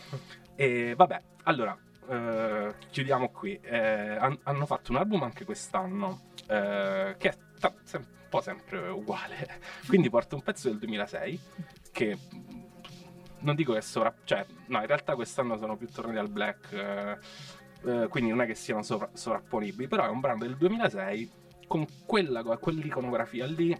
e 0.56 0.94
vabbè, 0.96 1.20
allora, 1.42 1.76
eh, 2.08 2.74
chiudiamo 2.90 3.28
qui. 3.28 3.58
Eh, 3.60 4.16
han- 4.16 4.38
hanno 4.44 4.64
fatto 4.64 4.90
un 4.92 4.96
album 4.98 5.22
anche 5.22 5.44
quest'anno, 5.44 6.22
eh, 6.48 7.14
che 7.18 7.28
è 7.28 7.36
ta- 7.60 7.74
sem- 7.84 8.02
un 8.08 8.28
po' 8.30 8.40
sempre 8.40 8.88
uguale. 8.88 9.60
Quindi 9.86 10.08
porto 10.08 10.34
un 10.34 10.42
pezzo 10.42 10.68
del 10.68 10.78
2006, 10.78 11.38
che 11.92 12.16
mh, 12.16 12.62
non 13.40 13.54
dico 13.54 13.74
che 13.74 13.82
sovra... 13.82 14.14
Cioè, 14.24 14.46
no, 14.68 14.80
in 14.80 14.86
realtà 14.86 15.14
quest'anno 15.14 15.58
sono 15.58 15.76
più 15.76 15.88
tornati 15.88 16.16
al 16.18 16.30
black, 16.30 16.72
eh, 16.72 17.18
eh, 17.84 18.08
quindi 18.08 18.30
non 18.30 18.40
è 18.40 18.46
che 18.46 18.54
siano 18.54 18.82
sovra- 18.82 19.10
sovrapponibili, 19.12 19.88
però 19.88 20.06
è 20.06 20.08
un 20.08 20.20
brano 20.20 20.38
del 20.38 20.56
2006 20.56 21.30
con 21.66 21.86
quella, 22.06 22.42
quell'iconografia 22.42 23.46
lì 23.46 23.76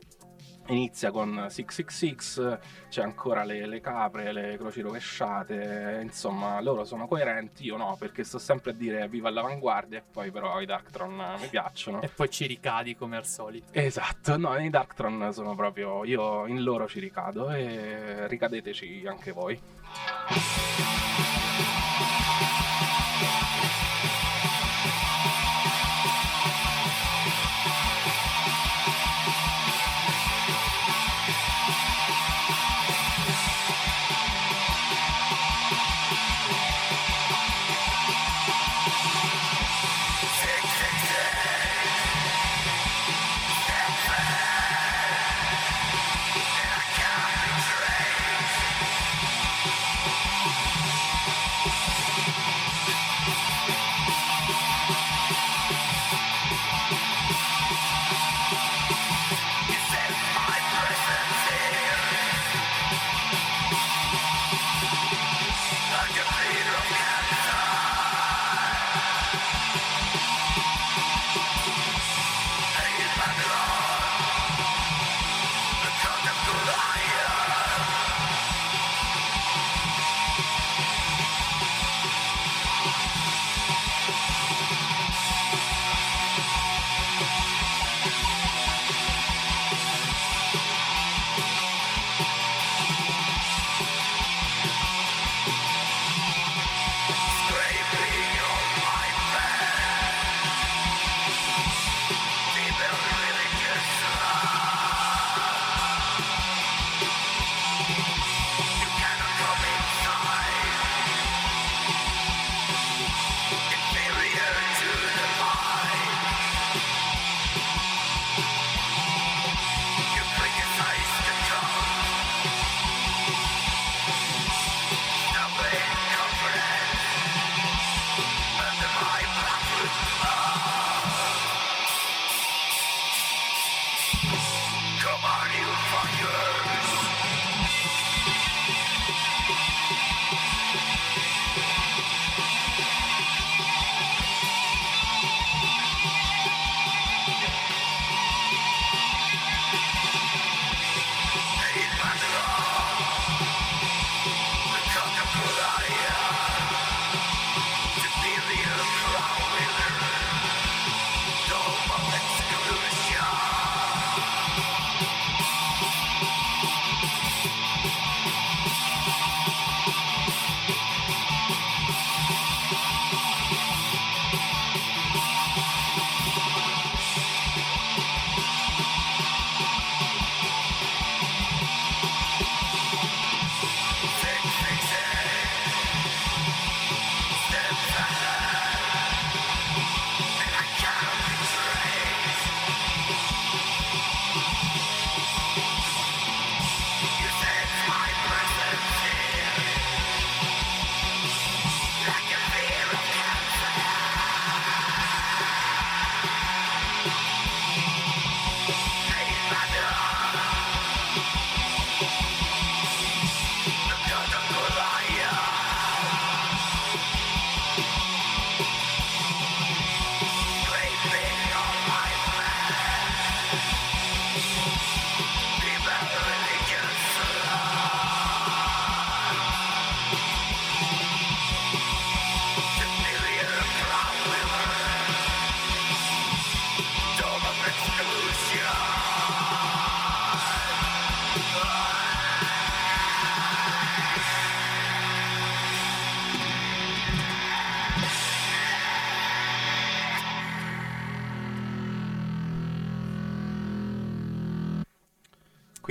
inizia 0.69 1.11
con 1.11 1.47
666, 1.49 2.59
c'è 2.89 3.03
ancora 3.03 3.45
le, 3.45 3.67
le 3.67 3.81
capre, 3.81 4.33
le 4.33 4.57
croci 4.57 4.81
rovesciate, 4.81 6.01
insomma 6.03 6.61
loro 6.61 6.85
sono 6.85 7.07
coerenti, 7.07 7.65
io 7.65 7.77
no, 7.77 7.97
perché 7.99 8.25
sto 8.25 8.39
sempre 8.39 8.71
a 8.71 8.75
dire 8.75 9.09
viva 9.09 9.29
all'avanguardia 9.29 9.99
e 9.99 10.03
poi 10.11 10.31
però 10.31 10.61
i 10.61 10.67
Darktron 10.67 11.37
mi 11.41 11.49
piacciono. 11.49 12.01
e 12.03 12.09
poi 12.09 12.31
ci 12.31 12.47
ricadi 12.47 12.97
come 12.97 13.17
al 13.17 13.27
solito. 13.27 13.73
Esatto, 13.73 14.37
no, 14.37 14.57
i 14.59 14.71
Darktron 14.71 15.31
sono 15.33 15.55
proprio, 15.55 16.05
io 16.05 16.47
in 16.47 16.63
loro 16.63 16.87
ci 16.89 17.01
ricado 17.01 17.51
e 17.51 18.27
ricadeteci 18.29 19.05
anche 19.07 19.33
voi. 19.33 19.61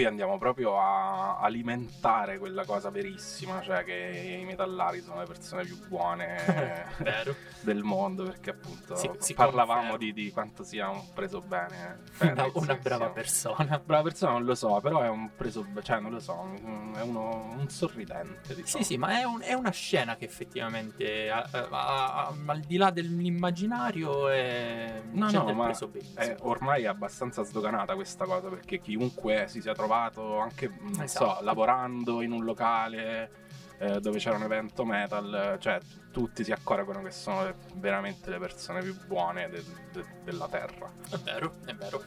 Qui 0.03 0.05
andiamo 0.05 0.37
proprio 0.37 0.79
a 0.79 1.37
alimentare 1.39 2.37
quella 2.37 2.65
cosa 2.65 2.89
verissima, 2.89 3.61
cioè 3.61 3.83
che 3.83 4.37
i 4.41 4.43
metallari 4.45 5.01
sono 5.01 5.19
le 5.21 5.25
persone 5.25 5.63
più 5.63 5.77
buone 5.87 6.85
del 7.61 7.83
mondo, 7.83 8.23
perché 8.25 8.49
appunto 8.51 8.95
Si- 8.95 9.09
si 9.19 9.33
parlavamo 9.33 9.95
di, 9.97 10.11
di 10.13 10.31
quanto 10.31 10.63
sia 10.63 10.89
un 10.89 11.01
preso 11.13 11.39
bene. 11.41 12.01
Una, 12.23 12.35
Fedez, 12.35 12.51
una 12.55 12.75
brava 12.75 13.09
persona. 13.09 13.55
Una 13.59 13.79
brava 13.79 14.03
persona 14.03 14.31
non 14.33 14.43
lo 14.43 14.55
so, 14.55 14.79
però 14.81 15.01
è 15.01 15.07
un 15.09 15.29
preso 15.35 15.63
be- 15.63 15.81
cioè 15.83 15.99
non 15.99 16.11
lo 16.11 16.19
so, 16.19 16.51
è 16.95 17.01
uno, 17.01 17.53
un 17.57 17.69
sorridente. 17.69 18.55
Diciamo. 18.55 18.83
Sì, 18.83 18.93
sì, 18.93 18.97
ma 18.97 19.19
è, 19.19 19.23
un- 19.23 19.41
è 19.41 19.53
una 19.53 19.71
scena 19.71 20.15
che 20.15 20.25
effettivamente, 20.25 21.29
a- 21.29 21.47
a- 21.51 21.67
a- 21.69 22.33
al 22.45 22.59
di 22.59 22.75
là 22.77 22.89
dell'immaginario, 22.91 24.27
è 24.29 25.01
No, 25.11 25.29
no, 25.31 25.53
ma 25.53 25.71
è 26.15 26.35
ormai 26.41 26.83
è 26.83 26.87
abbastanza 26.87 27.43
sdoganata 27.43 27.95
questa 27.95 28.25
cosa 28.25 28.47
perché 28.49 28.79
chiunque 28.79 29.45
si 29.47 29.61
sia 29.61 29.73
trovato 29.73 29.91
anche 29.93 30.71
non 30.79 31.01
Esatto. 31.01 31.35
so, 31.37 31.43
lavorando 31.43 32.21
in 32.21 32.31
un 32.31 32.43
locale 32.43 33.41
eh, 33.79 33.99
dove 33.99 34.17
c'era 34.19 34.35
un 34.37 34.43
evento 34.43 34.85
metal, 34.85 35.57
cioè 35.59 35.79
tutti 36.11 36.43
si 36.43 36.51
accorgono 36.51 37.01
che 37.01 37.11
sono 37.11 37.43
le- 37.43 37.55
veramente 37.75 38.29
le 38.29 38.37
persone 38.37 38.81
più 38.81 38.95
buone 39.07 39.49
de- 39.49 39.63
de- 39.91 40.05
della 40.23 40.47
terra. 40.47 40.89
È 41.09 41.17
vero, 41.17 41.55
è 41.65 41.73
vero. 41.73 42.03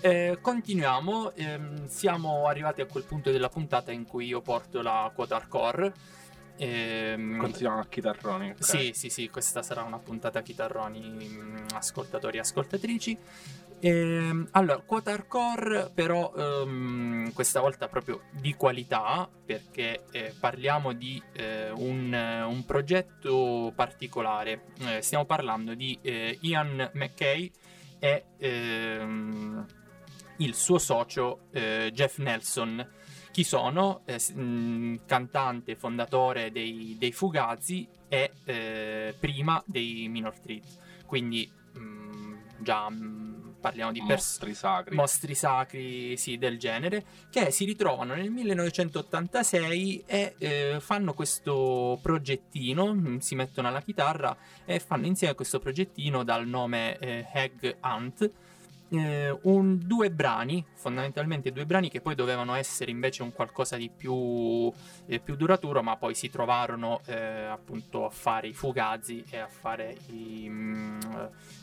Eh, 0.00 0.38
continuiamo, 0.42 1.32
ehm, 1.32 1.86
siamo 1.86 2.46
arrivati 2.46 2.80
a 2.82 2.86
quel 2.86 3.04
punto 3.04 3.30
della 3.30 3.48
puntata 3.48 3.92
in 3.92 4.04
cui 4.04 4.26
io 4.26 4.40
porto 4.42 4.82
la 4.82 5.10
quota 5.14 5.36
hardcore. 5.36 5.92
Ehm, 6.58 7.38
Continuiamo 7.38 7.80
a 7.80 7.86
chitarroni. 7.86 8.50
ok? 8.50 8.64
Sì, 8.64 8.92
sì, 8.94 9.08
sì, 9.10 9.28
questa 9.30 9.62
sarà 9.62 9.82
una 9.82 9.98
puntata 9.98 10.42
chitarroni, 10.42 11.00
mh, 11.00 11.66
ascoltatori 11.74 12.36
e 12.38 12.40
ascoltatrici. 12.40 13.18
Ehm, 13.80 14.48
allora, 14.52 14.78
quota 14.78 15.12
hardcore, 15.12 15.90
però 15.94 16.32
ehm, 16.34 17.32
questa 17.32 17.60
volta 17.60 17.88
proprio 17.88 18.22
di 18.30 18.54
qualità, 18.54 19.28
perché 19.44 20.04
eh, 20.12 20.34
parliamo 20.38 20.92
di 20.92 21.22
eh, 21.32 21.70
un, 21.70 22.12
un 22.48 22.64
progetto 22.64 23.72
particolare. 23.74 24.64
Eh, 24.80 25.02
stiamo 25.02 25.26
parlando 25.26 25.74
di 25.74 25.98
eh, 26.02 26.38
Ian 26.40 26.90
McKay 26.94 27.50
e 27.98 28.24
ehm, 28.38 29.66
il 30.38 30.54
suo 30.54 30.78
socio 30.78 31.40
eh, 31.52 31.90
Jeff 31.92 32.18
Nelson. 32.18 32.88
Chi 33.30 33.44
sono? 33.44 34.00
Eh, 34.06 34.18
mh, 34.34 35.00
cantante, 35.04 35.76
fondatore 35.76 36.50
dei, 36.50 36.96
dei 36.98 37.12
Fugazi 37.12 37.86
e 38.08 38.30
eh, 38.44 39.14
prima 39.20 39.62
dei 39.66 40.08
Minor 40.08 40.38
Threat. 40.38 40.64
Quindi 41.04 41.50
mh, 41.74 42.62
già 42.62 42.88
mh, 42.88 43.45
parliamo 43.66 43.90
di 43.90 44.00
Mostri 44.00 44.54
sacri. 44.54 44.94
mostri 44.94 45.34
sacri 45.34 46.16
sì, 46.16 46.38
del 46.38 46.56
genere 46.56 47.04
che 47.30 47.50
si 47.50 47.64
ritrovano 47.64 48.14
nel 48.14 48.30
1986 48.30 50.04
e 50.06 50.34
eh, 50.38 50.76
fanno 50.78 51.14
questo 51.14 51.98
progettino 52.00 52.94
mh, 52.94 53.18
si 53.18 53.34
mettono 53.34 53.66
alla 53.66 53.80
chitarra 53.80 54.36
e 54.64 54.78
fanno 54.78 55.06
insieme 55.06 55.34
questo 55.34 55.58
progettino 55.58 56.22
dal 56.22 56.46
nome 56.46 56.96
eh, 56.98 57.26
Hag 57.32 57.76
Hunt 57.82 58.30
eh, 58.90 59.36
un- 59.42 59.78
due 59.84 60.10
brani 60.10 60.64
fondamentalmente 60.74 61.50
due 61.52 61.66
brani 61.66 61.88
che 61.90 62.00
poi 62.00 62.14
dovevano 62.14 62.54
essere 62.54 62.90
invece 62.90 63.22
un 63.22 63.32
qualcosa 63.32 63.76
di 63.76 63.90
più, 63.94 64.72
eh, 65.06 65.18
più 65.18 65.34
duraturo 65.36 65.82
ma 65.82 65.96
poi 65.96 66.14
si 66.14 66.30
trovarono 66.30 67.00
eh, 67.06 67.44
appunto 67.44 68.04
a 68.06 68.10
fare 68.10 68.46
i 68.48 68.52
Fugazi 68.54 69.24
e 69.30 69.38
a 69.38 69.48
fare 69.48 69.96
i, 70.10 70.46
mm, 70.48 71.00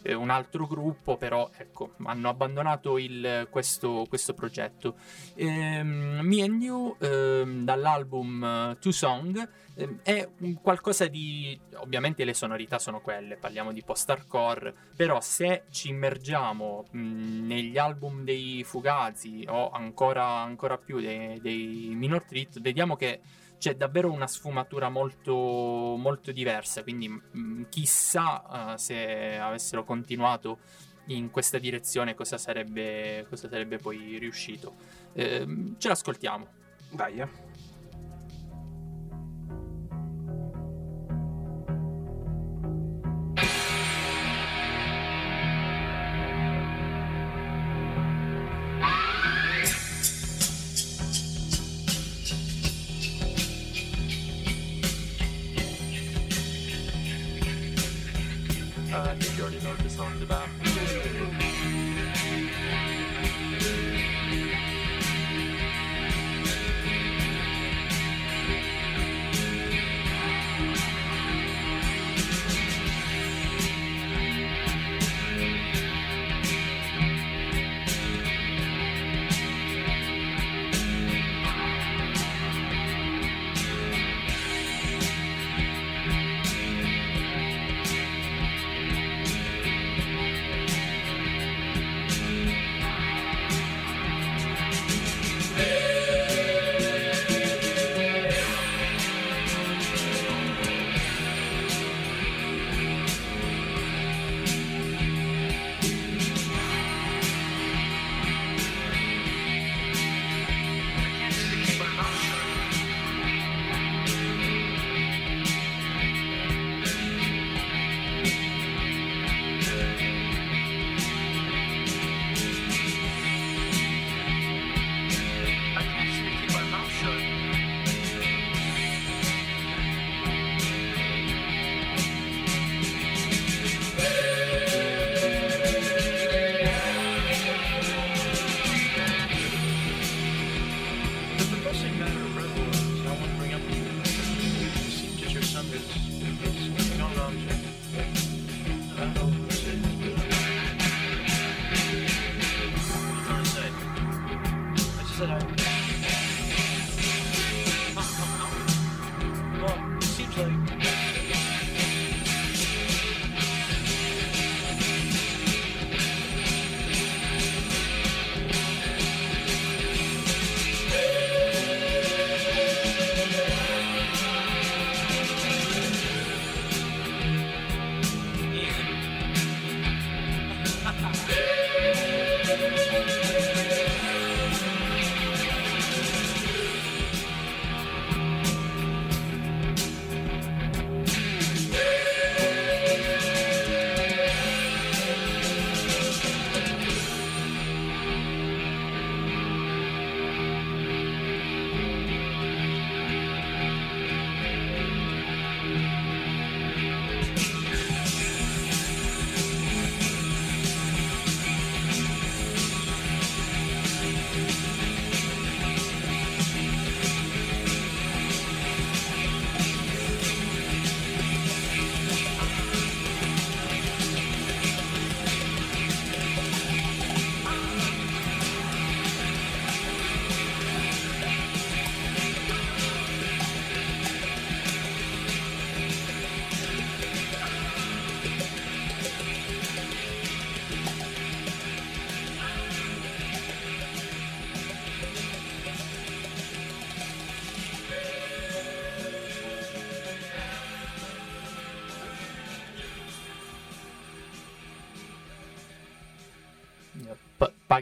eh, 0.03 0.13
un 0.13 0.29
altro 0.29 0.67
gruppo 0.67 1.15
però 1.17 1.49
ecco 1.57 1.93
hanno 2.03 2.27
abbandonato 2.29 2.97
il- 2.97 3.47
questo, 3.49 4.05
questo 4.09 4.33
progetto. 4.33 4.95
Ehm, 5.35 6.19
Me 6.21 6.41
and 6.43 6.61
You 6.61 6.95
ehm, 6.99 7.63
dall'album 7.63 8.43
eh, 8.43 8.77
Two 8.79 8.91
Song 8.91 9.47
ehm, 9.75 9.99
è 10.03 10.27
qualcosa 10.61 11.07
di 11.07 11.59
ovviamente 11.75 12.23
le 12.25 12.33
sonorità 12.33 12.79
sono 12.79 12.99
quelle 13.01 13.37
parliamo 13.37 13.71
di 13.71 13.83
post 13.83 14.09
hardcore 14.09 14.73
però 14.95 15.19
se 15.21 15.63
ci 15.71 15.89
immergiamo 15.89 16.85
mh, 16.91 16.99
negli 17.13 17.77
album 17.77 18.23
dei 18.23 18.63
Fugazi 18.63 19.45
o 19.47 19.69
ancora, 19.69 20.25
ancora 20.25 20.77
più 20.77 20.99
dei, 20.99 21.39
dei 21.39 21.91
Minor 21.95 22.23
Threat 22.23 22.59
vediamo 22.59 22.95
che 22.95 23.21
c'è 23.57 23.75
davvero 23.75 24.11
una 24.11 24.27
sfumatura 24.27 24.89
molto, 24.89 25.33
molto 25.33 26.31
diversa. 26.33 26.83
Quindi 26.83 27.07
mh, 27.07 27.69
chissà 27.69 28.73
eh, 28.73 28.77
se 28.77 29.37
avessero 29.37 29.85
continuato 29.85 30.59
in 31.07 31.31
questa 31.31 31.59
direzione 31.59 32.13
cosa 32.13 32.37
sarebbe, 32.37 33.25
cosa 33.29 33.47
sarebbe 33.47 33.77
poi 33.77 34.17
riuscito. 34.17 34.75
Ehm, 35.13 35.75
ce 35.77 35.87
l'ascoltiamo. 35.87 36.47
Dai, 36.91 37.19
eh. 37.19 37.27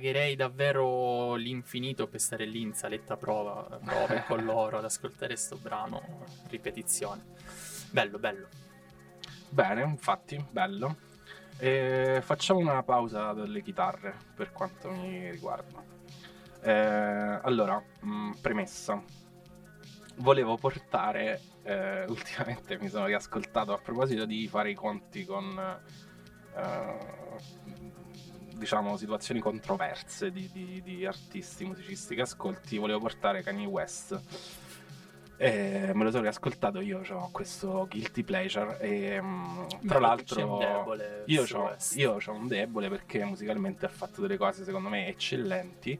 Pagherei 0.01 0.35
davvero 0.35 1.35
l'infinito 1.35 2.07
per 2.07 2.19
stare 2.19 2.45
lì 2.45 2.61
in 2.61 2.73
saletta 2.73 3.17
prova, 3.17 3.79
prove 3.85 4.23
con 4.25 4.43
loro 4.43 4.79
ad 4.79 4.83
ascoltare 4.83 5.35
sto 5.35 5.57
brano, 5.57 6.25
ripetizione. 6.47 7.23
Bello, 7.91 8.17
bello. 8.17 8.47
Bene, 9.49 9.83
infatti, 9.83 10.43
bello. 10.49 10.95
E 11.59 12.19
facciamo 12.23 12.59
una 12.59 12.81
pausa 12.81 13.33
dalle 13.33 13.61
chitarre 13.61 14.15
per 14.33 14.51
quanto 14.51 14.89
mi 14.89 15.29
riguarda. 15.29 15.83
Eh, 16.63 17.39
allora, 17.43 17.79
mh, 17.99 18.31
premessa. 18.41 18.99
Volevo 20.15 20.57
portare, 20.57 21.39
eh, 21.61 22.05
ultimamente 22.09 22.79
mi 22.79 22.89
sono 22.89 23.05
riascoltato 23.05 23.71
a 23.71 23.77
proposito 23.77 24.25
di 24.25 24.47
fare 24.47 24.71
i 24.71 24.73
conti 24.73 25.25
con, 25.25 25.79
eh, 26.55 27.19
diciamo, 28.61 28.95
situazioni 28.95 29.39
controverse 29.39 30.31
di, 30.31 30.47
di- 30.53 30.81
di 30.83 31.03
artisti, 31.05 31.65
musicisti 31.65 32.13
che 32.13 32.21
ascolti, 32.21 32.77
volevo 32.77 32.99
portare 32.99 33.41
Kanye 33.41 33.65
West. 33.65 34.21
E 35.35 35.91
me 35.95 36.03
lo 36.03 36.11
sono 36.11 36.21
riascoltato 36.21 36.79
io, 36.81 37.01
ho 37.09 37.29
questo 37.31 37.87
guilty 37.89 38.21
pleasure 38.21 38.77
e 38.79 39.19
mh, 39.19 39.67
tra 39.67 39.77
Bello, 39.79 39.99
l'altro 39.99 40.57
debole 40.59 41.23
io 41.25 41.45
ho 41.51 41.79
io 41.95 42.19
un 42.27 42.47
debole 42.47 42.89
perché 42.89 43.25
musicalmente 43.25 43.87
ha 43.87 43.89
fatto 43.89 44.21
delle 44.21 44.37
cose 44.37 44.63
secondo 44.63 44.89
me 44.89 45.07
eccellenti. 45.07 45.99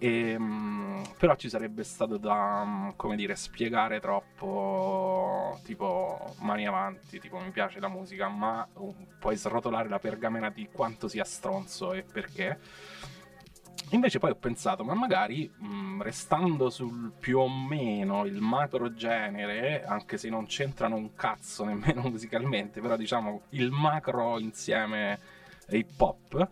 E, 0.00 0.38
mh, 0.38 1.14
però 1.18 1.34
ci 1.34 1.48
sarebbe 1.48 1.82
stato 1.82 2.18
da, 2.18 2.64
mh, 2.64 2.96
come 2.96 3.16
dire, 3.16 3.34
spiegare 3.34 4.00
troppo, 4.00 5.58
tipo 5.64 6.34
mani 6.38 6.66
avanti, 6.66 7.18
tipo 7.18 7.38
mi 7.38 7.50
piace 7.50 7.80
la 7.80 7.88
musica, 7.88 8.28
ma 8.28 8.66
uh, 8.74 8.94
puoi 9.18 9.36
srotolare 9.36 9.88
la 9.88 9.98
pergamena 9.98 10.50
di 10.50 10.68
quanto 10.72 11.08
sia 11.08 11.24
stronzo 11.24 11.92
e 11.92 12.02
perché. 12.02 12.58
Invece 13.92 14.18
poi 14.18 14.30
ho 14.30 14.34
pensato, 14.34 14.84
ma 14.84 14.92
magari 14.94 15.50
mh, 15.50 16.02
restando 16.02 16.68
sul 16.68 17.10
più 17.18 17.38
o 17.38 17.48
meno 17.48 18.24
il 18.26 18.40
macro 18.40 18.92
genere, 18.92 19.82
anche 19.84 20.18
se 20.18 20.28
non 20.28 20.46
c'entrano 20.46 20.96
un 20.96 21.14
cazzo 21.14 21.64
nemmeno 21.64 22.02
musicalmente, 22.08 22.80
però 22.80 22.96
diciamo 22.96 23.42
il 23.50 23.70
macro 23.70 24.38
insieme 24.38 25.18
hip 25.70 25.98
hop, 26.00 26.48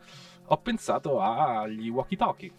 ho 0.47 0.57
pensato 0.59 1.21
agli 1.21 1.91
walkie 1.91 2.17
talkie. 2.17 2.53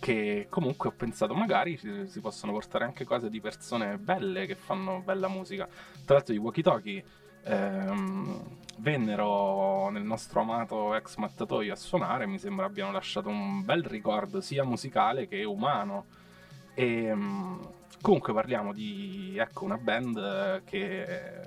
Che 0.00 0.46
comunque 0.48 0.90
ho 0.90 0.92
pensato 0.92 1.34
magari 1.34 1.76
si, 1.76 2.20
possono 2.20 2.52
portare 2.52 2.84
anche 2.84 3.04
cose 3.04 3.28
di 3.28 3.40
persone 3.40 3.98
belle 3.98 4.46
che 4.46 4.54
fanno 4.54 5.00
bella 5.04 5.28
musica. 5.28 5.66
Tra 6.04 6.16
l'altro, 6.16 6.34
i 6.34 6.38
walkie 6.38 6.62
talkie 6.62 7.04
ehm, 7.44 8.40
vennero 8.78 9.88
nel 9.90 10.02
nostro 10.02 10.40
amato 10.40 10.94
ex 10.94 11.16
mattatoio 11.16 11.72
a 11.72 11.76
suonare. 11.76 12.26
Mi 12.26 12.38
sembra 12.38 12.66
abbiano 12.66 12.92
lasciato 12.92 13.28
un 13.28 13.64
bel 13.64 13.84
ricordo 13.84 14.40
sia 14.40 14.64
musicale 14.64 15.26
che 15.26 15.42
umano. 15.44 16.06
E 16.74 17.12
mm, 17.14 17.60
comunque 18.00 18.32
parliamo 18.32 18.72
di 18.72 19.36
ecco, 19.36 19.64
una 19.64 19.78
band 19.78 20.62
che, 20.64 21.40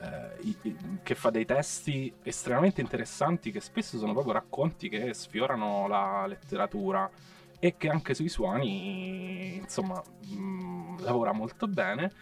eh, 0.00 0.56
che 1.02 1.14
fa 1.14 1.30
dei 1.30 1.44
testi 1.44 2.12
estremamente 2.22 2.80
interessanti 2.80 3.50
che 3.50 3.60
spesso 3.60 3.98
sono 3.98 4.12
proprio 4.12 4.32
racconti 4.34 4.88
che 4.88 5.12
sfiorano 5.12 5.86
la 5.86 6.26
letteratura 6.26 7.10
e 7.64 7.78
che 7.78 7.88
anche 7.88 8.12
sui 8.12 8.28
suoni 8.28 9.56
insomma 9.56 10.02
mm, 10.34 10.98
lavora 10.98 11.32
molto 11.32 11.66
bene. 11.66 12.12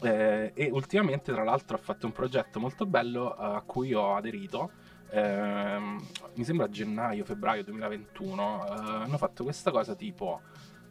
Eh, 0.00 0.52
e 0.54 0.70
ultimamente, 0.70 1.30
tra 1.30 1.44
l'altro, 1.44 1.76
ha 1.76 1.80
fatto 1.80 2.06
un 2.06 2.12
progetto 2.12 2.58
molto 2.58 2.86
bello 2.86 3.36
eh, 3.36 3.56
a 3.56 3.62
cui 3.66 3.92
ho 3.92 4.16
aderito. 4.16 4.70
Ehm, 5.10 6.02
mi 6.36 6.44
sembra 6.44 6.70
gennaio, 6.70 7.24
febbraio 7.26 7.64
2021. 7.64 8.64
eh, 8.66 8.70
hanno 9.04 9.18
fatto 9.18 9.44
questa 9.44 9.70
cosa 9.70 9.94
tipo. 9.94 10.40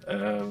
eh, 0.06 0.48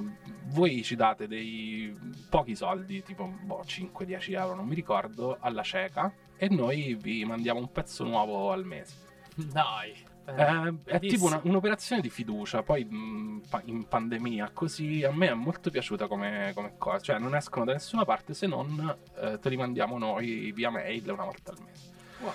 voi 0.47 0.83
ci 0.83 0.97
date 0.97 1.29
dei 1.29 1.97
pochi 2.29 2.57
soldi, 2.57 3.03
tipo 3.05 3.27
boh, 3.29 3.63
5-10 3.65 4.33
euro, 4.33 4.55
non 4.57 4.67
mi 4.67 4.75
ricordo, 4.75 5.37
alla 5.41 5.63
cieca 5.63 6.13
e 6.37 6.49
noi 6.49 6.95
vi 6.97 7.25
mandiamo 7.25 7.61
un 7.61 7.71
pezzo 7.71 8.03
nuovo 8.05 8.51
al 8.51 8.65
mese. 8.65 8.97
Dai. 9.37 10.08
Eh, 10.29 10.35
è 10.35 10.71
bellissimo. 10.73 10.99
tipo 10.99 11.27
una- 11.27 11.41
un'operazione 11.45 12.03
di 12.03 12.11
fiducia. 12.11 12.62
Poi 12.62 12.85
mh, 12.85 13.43
pa- 13.49 13.62
in 13.64 13.87
pandemia, 13.88 14.51
così 14.53 15.03
a 15.05 15.11
me 15.12 15.29
è 15.29 15.35
molto 15.35 15.71
piaciuta 15.71 16.07
come, 16.07 16.53
come 16.55 16.75
cosa. 16.77 16.99
Cioè, 17.01 17.19
non 17.19 17.35
escono 17.35 17.64
da 17.64 17.73
nessuna 17.73 18.05
parte 18.05 18.35
se 18.35 18.47
non 18.47 18.97
eh, 19.21 19.38
te 19.38 19.49
li 19.49 19.57
mandiamo 19.57 19.97
noi 19.99 20.53
via 20.53 20.71
mail 20.71 21.09
una 21.11 21.25
volta 21.25 21.53
al 21.53 21.59
mese. 21.64 21.91
Wow. 22.21 22.33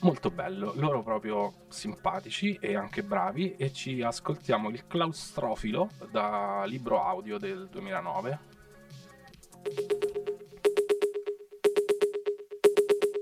Molto 0.00 0.30
bello, 0.30 0.72
loro 0.76 1.02
proprio 1.02 1.52
simpatici 1.68 2.56
e 2.60 2.76
anche 2.76 3.02
bravi. 3.02 3.54
E 3.56 3.72
ci 3.72 4.00
ascoltiamo 4.02 4.68
il 4.70 4.86
claustrofilo 4.86 5.90
da 6.10 6.64
libro 6.66 7.02
audio 7.04 7.36
del 7.38 7.68
2009. 7.68 8.38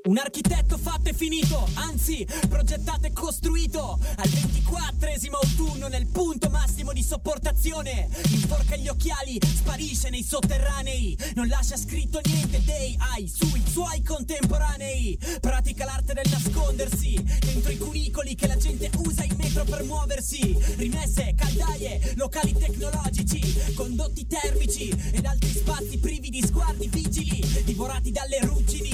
Un 0.05 0.19
architetto 0.19 0.76
fatto 1.07 1.09
e 1.09 1.15
finito, 1.15 1.69
anzi 1.75 2.27
progettato 2.49 3.07
e 3.07 3.13
costruito. 3.13 3.99
Al 4.17 4.29
ventiquattresimo 4.29 5.37
autunno 5.37 5.89
nel 5.89 6.07
punto 6.07 6.49
massimo 6.51 6.93
di 6.93 7.03
sopportazione 7.03 8.09
Inforca 8.31 8.77
gli 8.77 8.89
occhiali, 8.89 9.39
sparisce 9.43 10.11
nei 10.11 10.23
sotterranei. 10.23 11.17
Non 11.35 11.49
lascia 11.49 11.77
scritto 11.77 12.21
niente 12.25 12.63
dei 12.65 12.97
ai 13.13 13.29
sui 13.29 13.63
suoi 13.67 14.03
contemporanei. 14.03 15.19
Pratica 15.41 15.85
l'arte 15.85 16.15
del 16.15 16.29
nascondersi 16.31 17.15
Dentro 17.41 17.71
i 17.71 17.79
cunicoli 17.79 18.35
che 18.35 18.47
la 18.47 18.57
gente 18.57 18.91
usa 18.97 19.25
in 19.25 19.35
metro 19.37 19.65
per 19.65 19.85
muoversi. 19.85 20.57
Rimesse, 20.77 21.35
caldaie, 21.37 22.15
locali 22.17 22.53
tecnologici 22.53 23.75
Condotti 23.75 24.27
termici 24.27 24.89
ed 24.89 25.25
altri 25.25 25.51
spazi 25.51 25.99
privi 25.99 26.31
di 26.31 26.43
sguardi 26.43 26.89
vigili 26.89 27.45
Divorati 27.65 28.11
dalle 28.11 28.41
ruggini, 28.41 28.86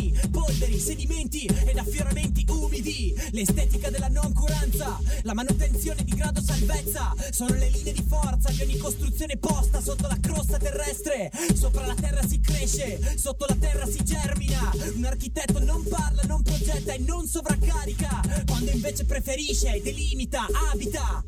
sedimenti 0.83 1.47
ed 1.47 1.79
affioramenti 1.79 2.45
umidi 2.49 3.15
L'estetica 3.31 3.89
della 3.89 4.09
noncuranza, 4.09 4.99
la 5.23 5.33
manutenzione 5.33 6.03
di 6.03 6.13
grado 6.13 6.43
salvezza 6.43 7.15
Sono 7.31 7.55
le 7.55 7.69
linee 7.71 7.93
di 7.93 8.05
forza 8.07 8.51
di 8.51 8.63
ogni 8.63 8.77
costruzione 8.79 9.39
posta 9.39 9.81
sotto 9.81 10.09
la 10.09 10.19
crosta 10.21 10.59
terrestre. 10.59 11.31
Sopra 11.55 11.87
la 11.87 11.95
terra 11.95 12.27
si 12.27 12.41
cresce, 12.41 13.17
sotto 13.17 13.47
la 13.49 13.57
terra 13.57 13.87
si 13.87 14.03
germina. 14.03 14.71
Un 14.95 15.05
architetto 15.05 15.59
non 15.63 15.87
parla, 15.89 16.23
non 16.23 16.43
progetta 16.43 16.93
e 16.93 16.99
non 16.99 17.27
sovraccarica. 17.27 18.21
Quando 18.47 18.71
invece 18.71 19.05
preferisce, 19.05 19.81
delimita, 19.83 20.47
abita 20.73 21.25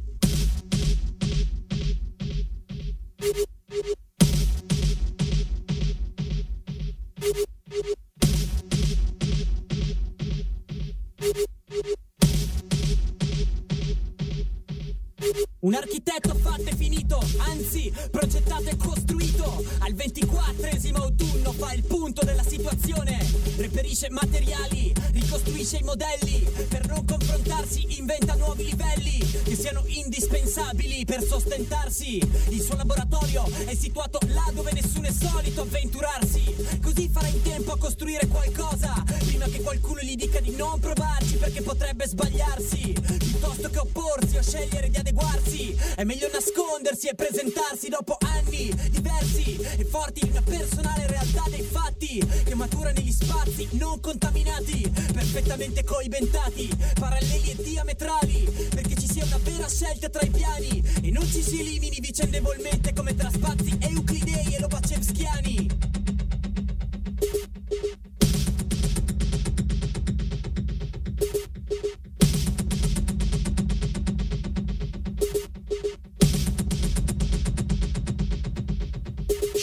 Un 15.64 15.72
architetto 15.72 16.34
fatto 16.34 16.68
e 16.68 16.74
finito, 16.76 17.18
anzi 17.38 17.90
progettato 18.10 18.64
e 18.64 18.76
costruito. 18.76 19.64
Al 19.78 19.94
ventiquattresimo 19.94 20.98
autunno 20.98 21.52
fa 21.52 21.72
il 21.72 21.82
punto 21.84 22.22
della 22.22 22.42
situazione. 22.42 23.16
Reperisce 23.56 24.10
materiali, 24.10 24.92
ricostruisce 25.12 25.78
i 25.78 25.82
modelli. 25.82 26.46
Per 26.68 26.86
non 26.86 27.06
confrontarsi 27.06 27.98
inventa 27.98 28.34
nuovi 28.34 28.64
livelli 28.64 29.18
Che 29.42 29.56
siano 29.56 29.84
indispensabili 29.86 31.06
per 31.06 31.22
sostentarsi. 31.22 32.18
Il 32.50 32.60
suo 32.60 32.76
laboratorio 32.76 33.46
è 33.64 33.74
situato 33.74 34.18
là 34.26 34.44
dove 34.52 34.70
nessuno 34.74 35.06
è 35.06 35.12
solito 35.12 35.62
avventurarsi. 35.62 36.44
Così 36.82 37.08
farà 37.08 37.28
in 37.28 37.40
tempo 37.40 37.72
a 37.72 37.78
costruire 37.78 38.26
qualcosa. 38.26 39.02
Prima 39.24 39.46
che 39.46 39.62
qualcuno 39.62 40.02
gli 40.02 40.14
dica 40.14 40.40
di 40.40 40.54
non 40.56 40.78
provarci 40.78 41.36
perché 41.36 41.62
potrebbe 41.62 42.06
sbagliarsi. 42.06 42.92
Piuttosto 43.18 43.70
che 43.70 43.78
opporsi 43.78 44.36
o 44.36 44.42
scegliere 44.42 44.90
di 44.90 44.96
adeguarsi 44.96 45.53
È 45.54 46.02
meglio 46.02 46.28
nascondersi 46.32 47.06
e 47.06 47.14
presentarsi 47.14 47.88
dopo 47.88 48.16
anni 48.20 48.74
diversi 48.90 49.56
E 49.78 49.84
forti. 49.84 50.26
Una 50.28 50.42
personale 50.42 51.06
realtà 51.06 51.44
dei 51.48 51.62
fatti 51.62 52.18
Che 52.18 52.54
matura 52.56 52.90
negli 52.90 53.12
spazi 53.12 53.68
non 53.72 54.00
contaminati 54.00 54.90
Perfettamente 55.12 55.84
coibentati, 55.84 56.68
paralleli 56.98 57.52
e 57.52 57.62
diametrali 57.62 58.68
Perché 58.70 58.96
ci 58.96 59.08
sia 59.08 59.24
una 59.24 59.38
vera 59.44 59.68
scelta 59.68 60.08
tra 60.08 60.22
i 60.22 60.30
piani 60.30 60.82
E 61.02 61.10
non 61.10 61.24
ci 61.24 61.40
si 61.40 61.60
elimini 61.60 61.98
vicendevolmente 62.00 62.92
come 62.92 63.14
tra 63.14 63.30
spazi 63.30 63.78
euclidei 63.80 64.56
e 64.56 64.60
lobachevskiani 64.60 65.83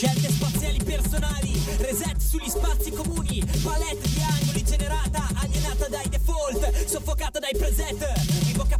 Scelte 0.01 0.31
spaziali 0.31 0.83
personali, 0.83 1.63
reset 1.77 2.17
sugli 2.17 2.49
spazi 2.49 2.89
comuni, 2.89 3.39
palette 3.61 4.09
di 4.09 4.19
angoli 4.23 4.63
generata, 4.63 5.27
alienata 5.35 5.87
dai 5.89 6.09
default, 6.09 6.85
soffocata 6.87 7.37
dai 7.37 7.55
preset, 7.55 8.01
evoca 8.49 8.77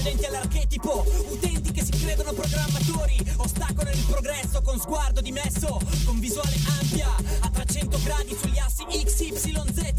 cedenti 0.00 0.24
all'archetipo, 0.24 1.04
utenti 1.28 1.72
che 1.72 1.84
si 1.84 1.90
credono 1.90 2.32
programmatori, 2.32 3.18
ostacolano 3.36 3.94
il 3.94 4.04
progresso 4.06 4.62
con 4.62 4.80
sguardo 4.80 5.20
dimesso, 5.20 5.78
con 6.06 6.18
visuale 6.18 6.56
ampia, 6.80 7.14
a 7.40 7.50
300 7.50 8.00
gradi 8.02 8.34
sugli 8.40 8.58
assi 8.58 8.84
XYZ. 8.86 9.92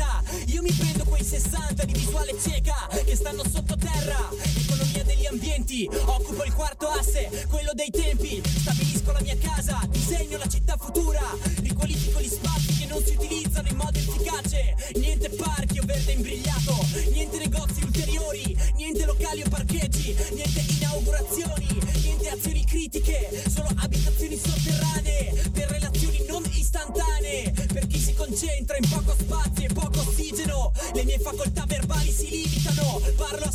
Io 0.47 0.63
mi 0.63 0.71
prendo 0.71 1.03
quei 1.03 1.23
60 1.23 1.83
di 1.85 1.93
visuale 1.93 2.35
cieca 2.41 2.87
che 3.05 3.15
stanno 3.15 3.43
sottoterra, 3.47 4.29
economia 4.55 5.00
ambienti, 5.31 5.87
occupo 5.91 6.43
il 6.43 6.53
quarto 6.53 6.87
asse, 6.87 7.47
quello 7.49 7.71
dei 7.73 7.89
tempi, 7.89 8.41
stabilisco 8.43 9.11
la 9.13 9.21
mia 9.21 9.37
casa, 9.37 9.79
disegno 9.89 10.37
la 10.37 10.47
città 10.47 10.75
futura, 10.77 11.21
riqualifico 11.61 12.19
gli 12.19 12.27
spazi 12.27 12.79
che 12.79 12.85
non 12.87 13.01
si 13.03 13.15
utilizzano 13.15 13.69
in 13.69 13.77
modo 13.77 13.97
efficace, 13.97 14.75
niente 14.95 15.29
parchi 15.29 15.79
o 15.79 15.83
verde 15.85 16.11
imbrigliato, 16.11 16.75
niente 17.11 17.37
negozi 17.37 17.81
ulteriori, 17.81 18.57
niente 18.75 19.05
locali 19.05 19.41
o 19.43 19.49
parcheggi, 19.49 20.15
niente 20.33 20.65
inaugurazioni, 20.67 21.79
niente 22.03 22.29
azioni 22.29 22.65
critiche, 22.65 23.43
solo 23.49 23.69
abitazioni 23.77 24.37
sotterranee, 24.37 25.49
per 25.53 25.69
relazioni 25.69 26.25
non 26.27 26.43
istantanee, 26.53 27.51
per 27.71 27.87
chi 27.87 27.99
si 27.99 28.13
concentra 28.13 28.75
in 28.75 28.89
poco 28.89 29.15
spazio 29.17 29.65
e 29.65 29.73
poco 29.73 30.01
ossigeno, 30.01 30.73
le 30.93 31.05
mie 31.05 31.19
facoltà 31.19 31.63
verbali 31.65 32.11
si 32.11 32.29
limitano, 32.29 32.99
parlo 33.15 33.45
a 33.45 33.51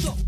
io 0.00 0.21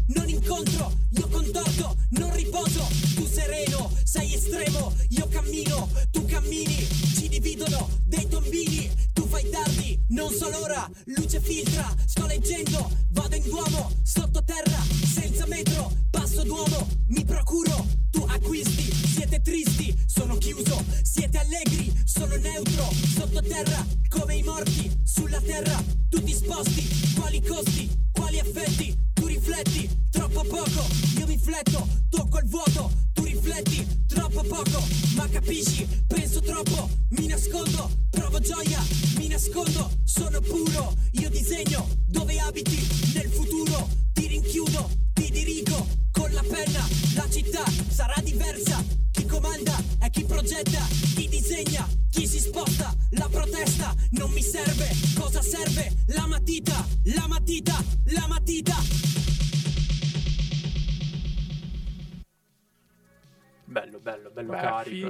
ma 35.47 36.04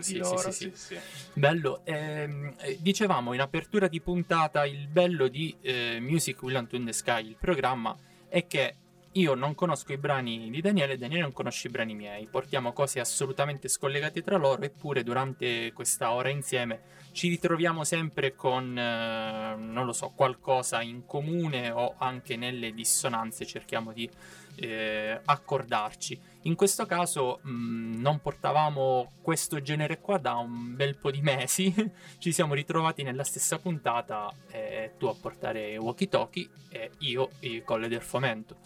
Sì, 0.04 0.16
loro, 0.18 0.50
sì, 0.50 0.70
sì. 0.74 0.98
Bello. 1.32 1.80
ehm, 1.84 2.54
eh, 2.58 2.78
dicevamo 2.80 3.32
in 3.32 3.40
apertura 3.40 3.88
di 3.88 4.00
puntata 4.00 4.66
il 4.66 4.86
bello 4.88 5.28
di 5.28 5.54
eh, 5.60 5.98
Music 6.00 6.42
Will 6.42 6.56
Unto 6.56 6.76
in 6.76 6.84
the 6.84 6.92
Sky, 6.92 7.26
il 7.26 7.36
programma, 7.38 7.96
è 8.28 8.46
che 8.46 8.76
io 9.12 9.34
non 9.34 9.54
conosco 9.54 9.92
i 9.92 9.96
brani 9.96 10.50
di 10.50 10.60
Daniele, 10.60 10.98
Daniele 10.98 11.22
non 11.22 11.32
conosce 11.32 11.68
i 11.68 11.70
brani 11.70 11.94
miei. 11.94 12.26
Portiamo 12.26 12.72
cose 12.72 12.98
assolutamente 12.98 13.68
scollegate 13.68 14.22
tra 14.22 14.36
loro, 14.36 14.62
eppure 14.62 15.02
durante 15.02 15.72
questa 15.72 16.12
ora 16.12 16.30
insieme 16.30 17.02
ci 17.12 17.28
ritroviamo 17.28 17.84
sempre 17.84 18.34
con, 18.34 18.76
eh, 18.76 19.54
non 19.56 19.86
lo 19.86 19.92
so, 19.92 20.10
qualcosa 20.16 20.82
in 20.82 21.06
comune 21.06 21.70
o 21.70 21.94
anche 21.96 22.36
nelle 22.36 22.72
dissonanze 22.72 23.46
cerchiamo 23.46 23.92
di 23.92 24.10
eh, 24.56 25.20
accordarci. 25.24 26.32
In 26.46 26.56
questo 26.56 26.84
caso 26.84 27.38
mh, 27.42 28.00
non 28.00 28.20
portavamo 28.20 29.12
questo 29.22 29.62
genere 29.62 29.98
qua 30.00 30.18
da 30.18 30.34
un 30.34 30.76
bel 30.76 30.94
po' 30.96 31.10
di 31.10 31.22
mesi, 31.22 31.72
ci 32.18 32.32
siamo 32.32 32.52
ritrovati 32.52 33.02
nella 33.02 33.24
stessa 33.24 33.58
puntata, 33.58 34.30
eh, 34.50 34.92
tu 34.98 35.06
a 35.06 35.14
portare 35.18 35.78
walkie 35.78 36.08
talkie 36.08 36.48
e 36.68 36.90
io 36.98 37.30
il 37.40 37.62
colle 37.64 37.88
del 37.88 38.02
fomento. 38.02 38.56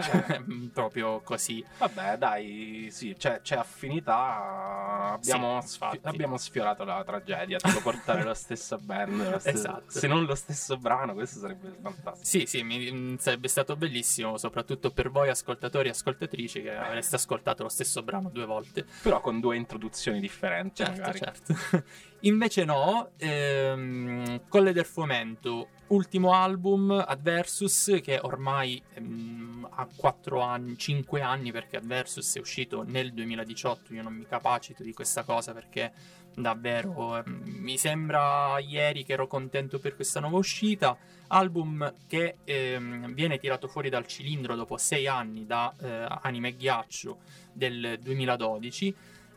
Cioè, 0.00 0.40
proprio 0.72 1.20
così. 1.20 1.62
Vabbè, 1.78 2.16
dai, 2.16 2.88
sì, 2.90 3.14
c'è, 3.18 3.40
c'è 3.42 3.56
affinità. 3.56 5.10
Abbiamo, 5.12 5.60
Sì, 5.60 5.68
sfi- 5.68 6.00
abbiamo 6.04 6.36
sfiorato 6.38 6.84
la 6.84 7.02
tragedia. 7.04 7.58
Tipo 7.58 7.80
portare 7.80 8.22
la 8.22 8.34
stessa 8.34 8.78
band, 8.78 9.30
la 9.30 9.38
stessa- 9.38 9.58
Esatto. 9.58 9.84
se 9.90 10.06
non 10.06 10.24
lo 10.24 10.34
stesso 10.34 10.76
brano, 10.78 11.12
questo 11.12 11.40
sarebbe 11.40 11.76
fantastico. 11.82 12.24
Sì, 12.24 12.46
sì, 12.46 12.62
mi- 12.62 13.16
sarebbe 13.18 13.48
stato 13.48 13.76
bellissimo, 13.76 14.38
soprattutto 14.38 14.90
per 14.90 15.10
voi 15.10 15.28
ascoltatori 15.28 15.88
e 15.88 15.90
ascoltatrici 15.90 16.62
che 16.62 16.74
avreste 16.74 17.16
ascoltato 17.16 17.24
lo 17.62 17.68
stesso 17.68 18.02
brano 18.02 18.30
due 18.30 18.46
volte. 18.46 18.84
Però 19.02 19.20
con 19.20 19.40
due 19.40 19.56
introduzioni 19.56 20.20
differenti, 20.20 20.84
Certo, 20.84 21.00
magari. 21.00 21.18
certo. 21.18 21.54
Invece 22.20 22.64
no, 22.64 23.10
ehm, 23.18 24.42
Colle 24.48 24.72
del 24.72 24.84
Fomento, 24.84 25.68
ultimo 25.88 26.32
album 26.32 26.90
Adversus 26.90 27.98
che 28.02 28.18
ormai 28.20 28.82
ehm, 28.94 29.68
ha 29.70 29.86
4 29.94 30.40
anni, 30.40 30.76
5 30.76 31.20
anni 31.20 31.52
perché 31.52 31.76
Adversus 31.76 32.36
è 32.36 32.40
uscito 32.40 32.82
nel 32.82 33.12
2018, 33.12 33.92
io 33.94 34.02
non 34.02 34.14
mi 34.14 34.26
capacito 34.26 34.82
di 34.82 34.92
questa 34.92 35.22
cosa 35.22 35.52
perché 35.52 35.92
davvero 36.36 37.16
ehm, 37.16 37.42
mi 37.46 37.78
sembra 37.78 38.58
ieri 38.58 39.04
che 39.04 39.14
ero 39.14 39.26
contento 39.26 39.78
per 39.78 39.96
questa 39.96 40.20
nuova 40.20 40.36
uscita, 40.36 40.96
album 41.28 41.92
che 42.06 42.36
ehm, 42.44 43.12
viene 43.14 43.38
tirato 43.38 43.66
fuori 43.68 43.88
dal 43.88 44.06
cilindro 44.06 44.54
dopo 44.54 44.76
6 44.76 45.06
anni 45.06 45.46
da 45.46 45.74
eh, 45.80 46.06
Anime 46.22 46.54
Ghiaccio 46.54 47.18
del 47.52 47.98
2012 48.00 48.94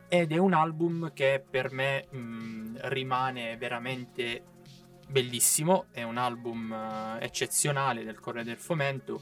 ed 0.10 0.32
è 0.32 0.38
un 0.38 0.54
album 0.54 1.14
che 1.14 1.44
per 1.48 1.72
me 1.72 2.08
mh, 2.10 2.80
rimane 2.90 3.56
veramente 3.58 4.44
bellissimo, 5.08 5.86
è 5.92 6.04
un 6.04 6.18
album 6.18 6.72
eh, 6.72 7.24
eccezionale 7.24 8.04
del 8.04 8.20
Corre 8.20 8.44
del 8.44 8.58
Fomento. 8.58 9.22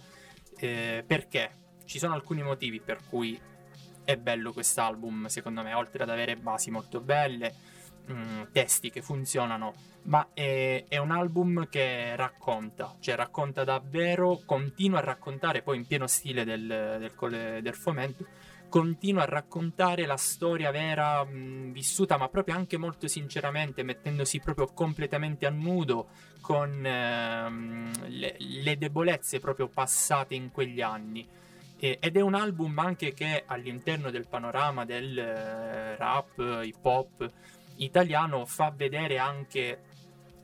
Eh, 0.57 1.03
perché? 1.05 1.51
Ci 1.85 1.99
sono 1.99 2.13
alcuni 2.13 2.41
motivi 2.41 2.81
per 2.81 2.99
cui 3.07 3.39
è 4.07 4.15
bello 4.15 4.53
quest'album 4.53 5.25
secondo 5.25 5.61
me, 5.63 5.73
oltre 5.73 6.03
ad 6.03 6.09
avere 6.09 6.37
basi 6.37 6.71
molto 6.71 7.01
belle, 7.01 7.53
mh, 8.05 8.51
testi 8.53 8.89
che 8.89 9.01
funzionano, 9.01 9.73
ma 10.03 10.29
è, 10.33 10.85
è 10.87 10.95
un 10.95 11.11
album 11.11 11.67
che 11.67 12.15
racconta, 12.15 12.95
cioè 13.01 13.15
racconta 13.15 13.65
davvero, 13.65 14.39
continua 14.45 14.99
a 14.99 15.03
raccontare 15.03 15.61
poi 15.61 15.75
in 15.75 15.85
pieno 15.85 16.07
stile 16.07 16.45
del, 16.45 17.11
del 17.17 17.61
del 17.61 17.75
Fomento 17.75 18.25
continua 18.69 19.23
a 19.23 19.25
raccontare 19.25 20.05
la 20.05 20.17
storia 20.17 20.71
vera 20.71 21.23
mh, 21.23 21.71
vissuta, 21.71 22.17
ma 22.17 22.29
proprio 22.29 22.55
anche 22.55 22.77
molto 22.77 23.07
sinceramente, 23.07 23.83
mettendosi 23.83 24.39
proprio 24.39 24.67
completamente 24.67 25.45
a 25.45 25.49
nudo 25.49 26.07
con 26.41 26.85
ehm, 26.85 28.07
le, 28.07 28.35
le 28.37 28.77
debolezze 28.77 29.39
proprio 29.39 29.67
passate 29.67 30.33
in 30.35 30.51
quegli 30.51 30.81
anni. 30.81 31.27
Ed 31.79 32.17
è 32.17 32.21
un 32.21 32.33
album 32.33 32.77
anche 32.79 33.13
che 33.13 33.43
all'interno 33.45 34.09
del 34.09 34.27
panorama 34.27 34.83
del 34.83 35.17
eh, 35.17 35.95
rap, 35.95 36.61
hip 36.63 36.83
hop 36.83 37.31
italiano 37.75 38.45
fa 38.45 38.73
vedere 38.75 39.19
anche 39.19 39.81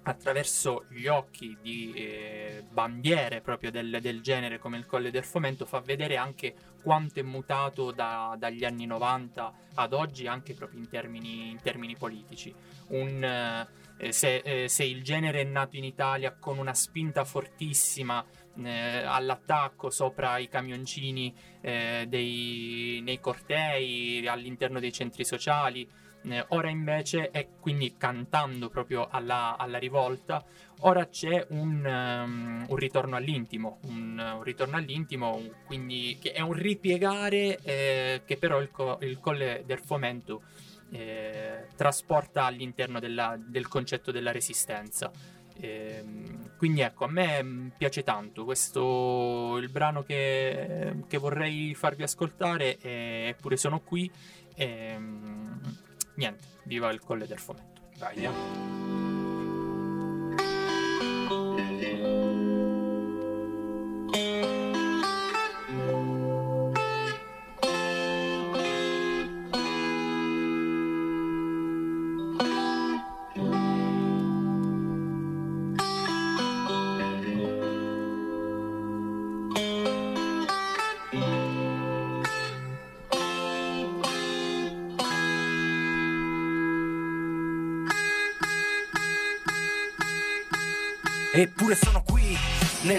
attraverso 0.04 0.86
gli 0.90 1.08
occhi 1.08 1.58
di 1.62 1.94
eh, 1.94 2.64
bandiere 2.70 3.42
proprio 3.42 3.72
del, 3.72 4.00
del 4.02 4.22
genere 4.22 4.60
come 4.60 4.78
il 4.78 4.86
Colle 4.86 5.12
del 5.12 5.24
Fomento 5.24 5.66
fa 5.66 5.80
vedere 5.80 6.18
anche 6.18 6.54
quanto 6.84 7.20
è 7.20 7.24
mutato 7.24 7.92
da- 7.92 8.36
dagli 8.38 8.66
anni 8.66 8.86
90 8.86 9.54
ad 9.76 9.94
oggi 9.94 10.28
anche 10.28 10.54
proprio 10.54 10.80
in 10.80 10.90
termini, 10.90 11.50
in 11.50 11.62
termini 11.62 11.96
politici. 11.96 12.54
Un, 12.90 13.24
eh, 13.24 14.12
se, 14.12 14.66
se 14.68 14.84
il 14.84 15.04
genere 15.04 15.42
è 15.42 15.46
nato 15.46 15.78
in 15.78 15.86
Italia 15.86 16.36
con 16.38 16.58
una 16.58 16.74
spinta 16.74 17.24
fortissima 17.24 18.24
eh, 18.62 19.04
all'attacco 19.04 19.90
sopra 19.90 20.38
i 20.38 20.48
camioncini 20.48 21.34
eh, 21.62 22.06
dei, 22.08 23.02
nei 23.04 23.20
cortei, 23.20 24.26
all'interno 24.28 24.80
dei 24.80 24.92
centri 24.92 25.26
sociali. 25.26 25.88
Eh, 26.26 26.46
ora 26.50 26.70
invece 26.70 27.32
è 27.32 27.50
quindi 27.60 27.96
cantando 27.98 28.70
proprio 28.70 29.08
alla, 29.10 29.58
alla 29.58 29.78
rivolta. 29.78 30.44
Ora 30.86 31.08
c'è 31.08 31.46
un, 31.50 31.86
um, 31.86 32.66
un 32.68 32.76
ritorno 32.76 33.16
all'intimo, 33.16 33.80
un, 33.84 34.18
un 34.18 34.44
ritorno 34.44 34.78
all'intimo, 34.78 35.42
quindi 35.66 36.18
che 36.22 36.32
è 36.32 36.42
un 36.42 36.54
ripiegare 36.54 37.60
eh, 37.64 38.22
che 38.26 38.38
però 38.38 38.62
il, 38.62 38.70
co- 38.72 39.00
il 39.02 39.20
Colle 39.20 39.64
del 39.66 39.80
Fomento 39.80 40.44
eh, 40.92 41.68
trasporta 41.76 42.46
all'interno 42.46 43.00
della- 43.00 43.38
del 43.38 43.68
concetto 43.68 44.12
della 44.12 44.32
resistenza. 44.32 45.12
Ehm, 45.60 46.56
quindi 46.58 46.82
ecco, 46.82 47.06
a 47.06 47.10
me 47.10 47.44
mm, 47.44 47.68
piace 47.78 48.04
tanto 48.04 48.44
questo 48.46 49.58
il 49.58 49.70
brano 49.70 50.04
che, 50.04 50.96
che 51.08 51.18
vorrei 51.18 51.74
farvi 51.76 52.04
ascoltare, 52.04 52.78
eh, 52.80 53.28
eppure 53.30 53.58
sono 53.58 53.82
qui. 53.82 54.12
E, 54.56 54.96
mm, 54.98 55.62
niente, 56.16 56.44
viva 56.64 56.92
il 56.92 57.00
Colle 57.00 57.28
del 57.28 57.40
Fomento. 57.40 57.82
Dai, 57.98 58.24
eh. 58.24 58.32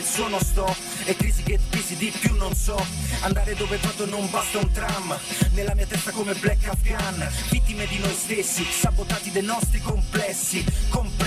Nel 0.04 0.12
suono 0.12 0.38
sto. 0.38 0.76
E 1.04 1.16
crisi 1.16 1.42
che 1.42 1.58
crisi 1.70 1.96
di 1.96 2.12
più 2.18 2.36
non 2.36 2.54
so. 2.54 2.76
Andare 3.20 3.54
dove 3.54 3.78
vado 3.78 4.06
non 4.06 4.28
basta 4.30 4.58
un 4.58 4.70
tram. 4.70 5.18
Nella 5.52 5.74
mia 5.74 5.86
testa 5.86 6.10
come 6.10 6.34
Black 6.34 6.68
Afghan. 6.68 7.28
Vittime 7.50 7.86
di 7.86 7.98
noi 7.98 8.14
stessi, 8.14 8.64
sabotati 8.64 9.30
dai 9.30 9.42
nostri 9.42 9.80
complessi 9.80 10.64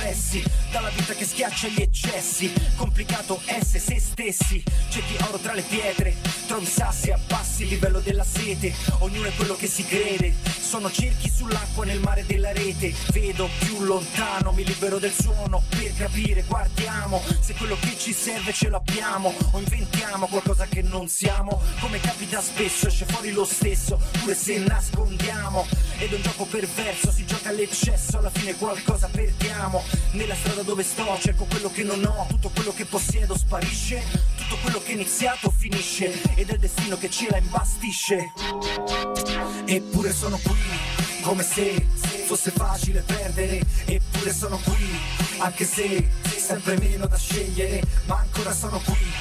Compressi 0.08 0.42
dalla 0.72 0.88
vita 0.88 1.14
che 1.14 1.26
schiaccia 1.26 1.68
gli 1.68 1.82
eccessi. 1.82 2.54
Complicato 2.78 3.42
essere 3.44 3.80
se 3.80 4.00
stessi. 4.00 4.64
Cerchi 4.88 5.18
oro 5.28 5.38
tra 5.38 5.54
le 5.54 5.64
pietre 5.64 6.16
Trovi 6.48 6.66
sassi, 6.66 7.12
abbassi 7.12 7.64
il 7.64 7.68
livello 7.68 8.00
della 8.00 8.24
sete. 8.24 8.74
Ognuno 9.00 9.28
è 9.28 9.36
quello 9.36 9.56
che 9.56 9.68
si 9.68 9.84
crede. 9.84 10.34
Sono 10.62 10.90
cerchi 10.90 11.30
sull'acqua 11.30 11.84
nel 11.84 12.00
mare 12.00 12.26
della 12.26 12.54
rete. 12.54 12.94
Vedo 13.12 13.50
più 13.60 13.82
lontano, 13.82 14.54
mi 14.54 14.64
libero 14.64 14.98
del 14.98 15.12
suono. 15.12 15.62
Per 15.68 15.94
capire, 15.98 16.44
guardiamo. 16.44 17.22
Se 17.42 17.54
quello 17.56 17.76
che 17.78 17.98
ci 17.98 18.14
serve 18.14 18.54
ce 18.54 18.70
l'abbiamo. 18.70 19.34
O 19.52 19.60
inventiamo 19.60 20.28
qualcosa 20.28 20.68
che 20.68 20.82
non 20.84 21.10
siamo. 21.10 21.62
Come 21.82 22.00
capita 22.00 22.40
spesso, 22.40 22.88
esce 22.88 23.04
fuori 23.04 23.32
lo 23.32 23.44
stesso. 23.44 24.00
Pure 24.22 24.34
se 24.34 24.58
nascondiamo 24.60 25.68
Ed 26.00 26.12
è 26.12 26.16
un 26.16 26.22
gioco 26.22 26.46
perverso, 26.46 27.12
si 27.12 27.26
gioca 27.26 27.50
all'eccesso 27.50 28.20
Alla 28.20 28.30
fine 28.30 28.56
qualcosa 28.56 29.08
perdiamo 29.08 29.84
Nella 30.12 30.36
strada 30.36 30.62
dove 30.62 30.84
sto 30.84 31.18
cerco 31.20 31.46
quello 31.46 31.72
che 31.72 31.84
non 31.84 32.04
ho 32.06 32.26
Tutto 32.28 32.50
quello 32.50 32.74
che 32.74 32.86
possiedo 32.86 33.36
sparisce 33.38 34.04
Tutto 34.38 34.58
quello 34.62 34.80
che 34.80 34.92
è 34.92 34.94
iniziato 34.94 35.50
finisce 35.50 36.22
Ed 36.36 36.50
è 36.50 36.54
il 36.54 36.60
destino 36.60 36.98
che 36.98 37.10
ce 37.10 37.28
la 37.30 37.38
imbastisce 37.38 38.32
Eppure 39.66 40.14
sono 40.14 40.40
qui, 40.42 40.56
come 41.22 41.44
se 41.44 41.86
fosse 42.26 42.52
facile 42.52 43.02
perdere. 43.02 43.62
Eppure 43.86 44.34
sono 44.34 44.58
qui, 44.64 44.88
anche 45.40 45.66
se 45.66 46.08
sempre 46.24 46.78
meno 46.78 47.08
da 47.08 47.18
scegliere. 47.18 47.82
Ma 48.06 48.18
ancora 48.20 48.54
sono 48.54 48.80
qui, 48.80 49.12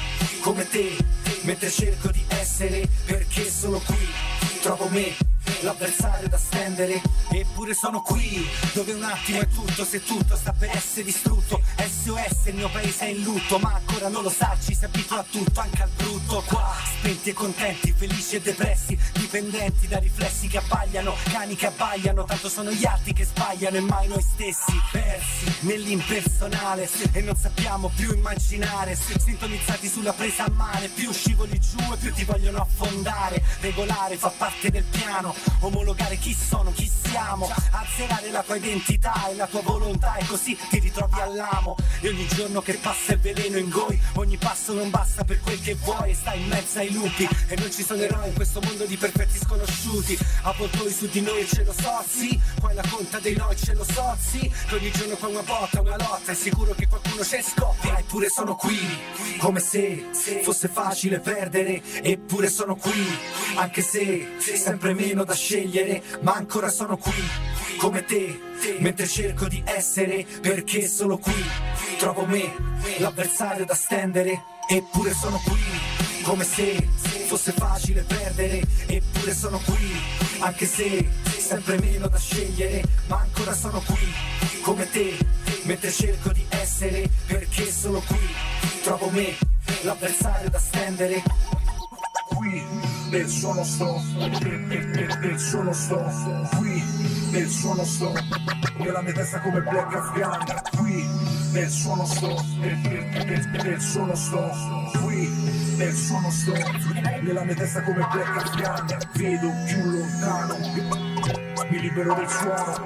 come 0.41 0.67
te, 0.67 0.95
mentre 1.41 1.69
cerco 1.69 2.11
di 2.11 2.23
essere. 2.27 2.87
Perché 3.05 3.49
sono 3.49 3.79
qui, 3.79 4.07
trovo 4.61 4.87
me, 4.89 5.15
l'avversario 5.61 6.27
da 6.27 6.37
stendere. 6.37 7.01
Eppure 7.31 7.73
sono 7.73 8.01
qui, 8.01 8.47
dove 8.73 8.93
un 8.93 9.03
attimo 9.03 9.39
è 9.39 9.47
tutto, 9.47 9.85
se 9.85 10.03
tutto 10.03 10.35
sta 10.35 10.53
per 10.53 10.69
essere 10.75 11.03
distrutto. 11.03 11.61
SOS, 11.77 12.45
il 12.47 12.55
mio 12.55 12.69
paese 12.69 13.05
è 13.05 13.09
in 13.09 13.23
lutto, 13.23 13.59
ma 13.59 13.73
ancora 13.73 14.07
non 14.07 14.23
lo 14.23 14.29
sa, 14.29 14.55
ci 14.63 14.75
si 14.75 14.85
abitua 14.85 15.19
a 15.19 15.25
tutto, 15.29 15.59
anche 15.59 15.83
al 15.83 15.89
brutto. 15.95 16.43
Qua, 16.47 16.73
spenti 16.99 17.29
e 17.29 17.33
contenti, 17.33 17.93
felici 17.95 18.35
e 18.35 18.41
depressi, 18.41 18.97
dipendenti 19.27 19.87
da 19.87 19.99
riflessi 19.99 20.47
che 20.47 20.57
abbagliano, 20.57 21.13
cani 21.23 21.57
che 21.57 21.65
abbaiano, 21.65 22.23
tanto 22.23 22.47
sono 22.47 22.71
gli 22.71 22.85
altri 22.85 23.11
che 23.11 23.25
sbagliano 23.25 23.75
e 23.75 23.81
mai 23.81 24.07
noi 24.07 24.21
stessi. 24.21 24.71
Persi 24.89 25.53
nell'impersonale 25.61 26.89
e 27.11 27.21
non 27.21 27.35
sappiamo 27.35 27.91
più 27.93 28.13
immaginare, 28.13 28.95
sintonizzati 28.95 29.89
sulla 29.89 30.13
presa 30.13 30.45
a 30.45 30.49
male, 30.51 30.87
più 30.87 31.11
scivoli 31.11 31.59
giù 31.59 31.77
e 31.93 31.97
più 31.97 32.13
ti 32.13 32.23
vogliono 32.23 32.59
affondare. 32.59 33.43
Regolare 33.59 34.15
fa 34.15 34.29
parte 34.29 34.71
del 34.71 34.85
piano, 34.85 35.35
omologare 35.59 36.15
chi 36.15 36.33
sono, 36.33 36.71
chi 36.71 36.89
siamo, 37.07 37.49
azzerare 37.71 38.31
la 38.31 38.43
tua 38.43 38.55
identità 38.55 39.29
e 39.29 39.35
la 39.35 39.47
tua 39.47 39.61
volontà 39.61 40.15
e 40.15 40.25
così 40.25 40.57
ti 40.69 40.79
ritrovi 40.79 41.19
all'amo. 41.19 41.75
E 42.01 42.09
ogni 42.09 42.27
giorno 42.27 42.61
che 42.61 42.73
passa 42.73 43.13
è 43.13 43.17
veleno 43.17 43.57
in 43.57 43.69
goi, 43.69 43.99
ogni 44.15 44.37
passo 44.37 44.73
non 44.73 44.89
basta 44.89 45.23
per 45.23 45.39
quel 45.41 45.59
che 45.61 45.75
vuoi. 45.75 46.11
E 46.11 46.15
stai 46.15 46.41
in 46.41 46.47
mezzo 46.47 46.79
ai 46.79 46.91
lupi. 46.91 47.27
E 47.47 47.55
non 47.57 47.71
ci 47.71 47.83
sono 47.83 48.01
eroi 48.01 48.27
in 48.27 48.33
questo 48.33 48.59
mondo 48.61 48.85
di 48.85 48.97
perfetti 48.97 49.37
sconosciuti, 49.39 50.17
avvoltoi 50.43 50.91
su 50.91 51.07
di 51.07 51.21
noi 51.21 51.47
ce 51.47 51.63
lo 51.63 51.73
so, 51.73 52.03
sì, 52.07 52.39
poi 52.59 52.73
la 52.73 52.83
conta 52.89 53.19
dei 53.19 53.35
noi 53.35 53.55
ce 53.55 53.73
lo 53.73 53.83
so, 53.83 54.15
sì, 54.19 54.51
che 54.67 54.75
ogni 54.75 54.91
giorno 54.91 55.15
fa 55.15 55.27
una 55.27 55.41
botta, 55.41 55.81
una 55.81 55.97
lotta, 55.97 56.31
è 56.31 56.35
sicuro 56.35 56.73
che 56.73 56.87
qualcuno 56.87 57.21
c'è 57.21 57.41
scoppia, 57.41 57.97
eppure 57.97 58.29
sono 58.29 58.55
qui, 58.55 58.77
come 59.37 59.59
se 59.59 60.09
fosse 60.43 60.67
facile 60.67 61.19
perdere, 61.19 61.81
eppure 62.01 62.49
sono 62.49 62.75
qui, 62.75 63.17
anche 63.55 63.81
se 63.81 64.35
sempre 64.39 64.93
meno 64.93 65.23
da 65.23 65.33
scegliere, 65.33 66.03
ma 66.21 66.33
ancora 66.33 66.69
sono 66.69 66.96
qui, 66.97 67.13
come 67.77 68.03
te, 68.05 68.39
mentre 68.79 69.07
cerco 69.07 69.47
di 69.47 69.61
essere, 69.65 70.25
perché 70.41 70.87
sono 70.87 71.17
qui, 71.17 71.43
trovo 71.97 72.25
me, 72.25 72.53
l'avversario 72.97 73.65
da 73.65 73.75
stendere, 73.75 74.43
eppure 74.67 75.13
sono 75.13 75.41
qui, 75.45 75.61
come 76.23 76.43
se 76.43 76.87
fosse 77.27 77.51
facile 77.51 78.01
perdere, 78.01 78.61
eppure 78.87 79.33
sono 79.33 79.59
qui, 79.59 79.99
anche 80.39 80.65
se 80.65 81.07
sempre 81.37 81.79
meno 81.79 82.07
da 82.07 82.17
scegliere, 82.17 82.83
ma 83.07 83.19
ancora 83.19 83.53
sono 83.53 83.81
qui, 83.81 84.13
come 84.61 84.89
te, 84.89 85.17
mentre 85.63 85.91
cerco 85.91 86.31
di 86.31 86.45
essere, 86.49 87.09
perché 87.25 87.71
sono 87.71 88.01
qui, 88.01 88.27
trovo 88.83 89.09
me, 89.09 89.35
l'avversario 89.83 90.49
da 90.49 90.59
stendere. 90.59 91.23
Qui 92.37 92.63
nel 93.09 93.27
suono 93.27 93.63
sto 93.63 93.99
suono 95.37 95.73
sto 95.73 96.49
qui 96.57 96.83
nel 97.31 97.49
suono 97.49 97.83
sto 97.83 98.13
nella 98.77 99.01
mia 99.01 99.13
testa 99.13 99.39
come 99.41 99.61
Black 99.61 99.95
Afghan 99.95 100.61
qui 100.77 101.05
nel 101.51 101.69
suono 101.69 102.05
sto 102.05 102.35
suono 103.79 104.15
sto 104.15 104.51
qui 105.03 105.27
nel 105.77 105.93
suono 105.93 106.29
sto 106.29 106.53
nella 107.21 107.43
mia 107.43 107.55
testa 107.55 107.81
come 107.83 108.07
Black 108.11 108.37
Afghan 108.37 108.85
vedo 109.13 109.51
più 109.65 109.83
lontano 109.83 111.47
mi 111.69 111.81
libero 111.81 112.13
del 112.13 112.29
suono, 112.29 112.85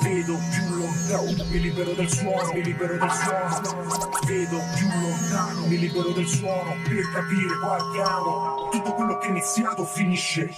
vedo 0.00 0.38
più 0.50 0.74
lontano, 0.74 1.44
mi 1.50 1.60
libero 1.60 1.92
del 1.92 2.08
suono, 2.08 2.52
mi 2.54 2.64
libero 2.64 2.96
del 2.96 3.10
suono, 3.10 4.10
vedo 4.26 4.58
più 4.76 4.88
lontano, 4.88 5.66
mi 5.66 5.78
libero 5.78 6.12
del 6.12 6.26
suono, 6.26 6.74
per 6.88 7.10
capire, 7.12 7.54
guardiamo, 7.60 8.68
tutto 8.70 8.91
quello 8.94 9.18
che 9.18 9.26
è 9.26 9.30
iniziato 9.30 9.84
finisce. 9.84 10.52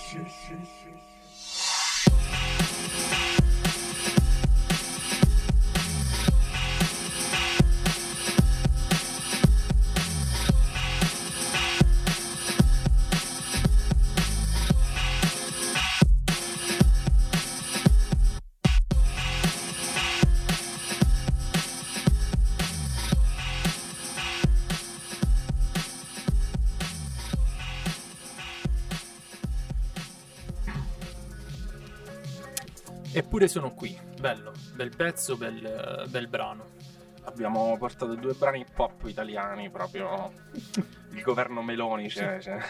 Eppure 33.34 33.50
sono 33.50 33.74
qui. 33.74 33.98
Bello, 34.20 34.52
bel 34.74 34.94
pezzo, 34.94 35.36
bel, 35.36 36.06
bel 36.08 36.28
brano. 36.28 36.66
abbiamo 37.24 37.76
portato 37.76 38.14
due 38.14 38.32
brani 38.34 38.60
hip 38.60 38.78
hop 38.78 39.08
italiani, 39.08 39.70
proprio 39.70 40.32
il 41.10 41.20
governo 41.20 41.60
Meloni. 41.60 42.08
Cioè, 42.08 42.38
cioè. 42.40 42.60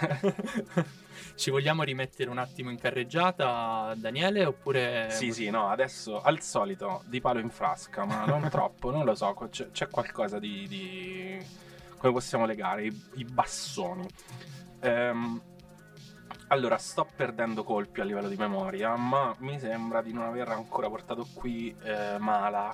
Ci 1.35 1.51
vogliamo 1.51 1.83
rimettere 1.83 2.31
un 2.31 2.39
attimo 2.39 2.71
in 2.71 2.79
carreggiata, 2.79 3.93
Daniele, 3.95 4.47
oppure... 4.47 5.09
Sì, 5.11 5.33
sì, 5.33 5.51
no, 5.51 5.69
adesso 5.69 6.23
al 6.23 6.41
solito 6.41 7.03
di 7.09 7.21
palo 7.21 7.41
in 7.41 7.51
frasca, 7.51 8.07
ma 8.07 8.25
non 8.25 8.49
troppo, 8.49 8.91
non 8.91 9.05
lo 9.05 9.15
so, 9.15 9.35
c'è, 9.51 9.71
c'è 9.71 9.89
qualcosa 9.89 10.39
di, 10.39 10.67
di- 10.67 11.47
come 11.99 12.11
possiamo 12.15 12.47
legare, 12.47 12.87
i, 12.87 13.03
i 13.17 13.25
bassoni. 13.25 14.09
Ehm, 14.81 15.43
allora, 16.55 16.79
sto 16.79 17.05
perdendo 17.17 17.65
colpi 17.65 18.01
a 18.01 18.05
livello 18.05 18.29
di 18.29 18.37
memoria, 18.37 18.95
ma 18.95 19.35
mi 19.39 19.59
sembra 19.59 20.01
di 20.03 20.13
non 20.13 20.25
aver 20.25 20.51
ancora 20.51 20.89
portato 20.89 21.27
qui 21.35 21.75
eh, 21.83 22.17
Mala, 22.19 22.73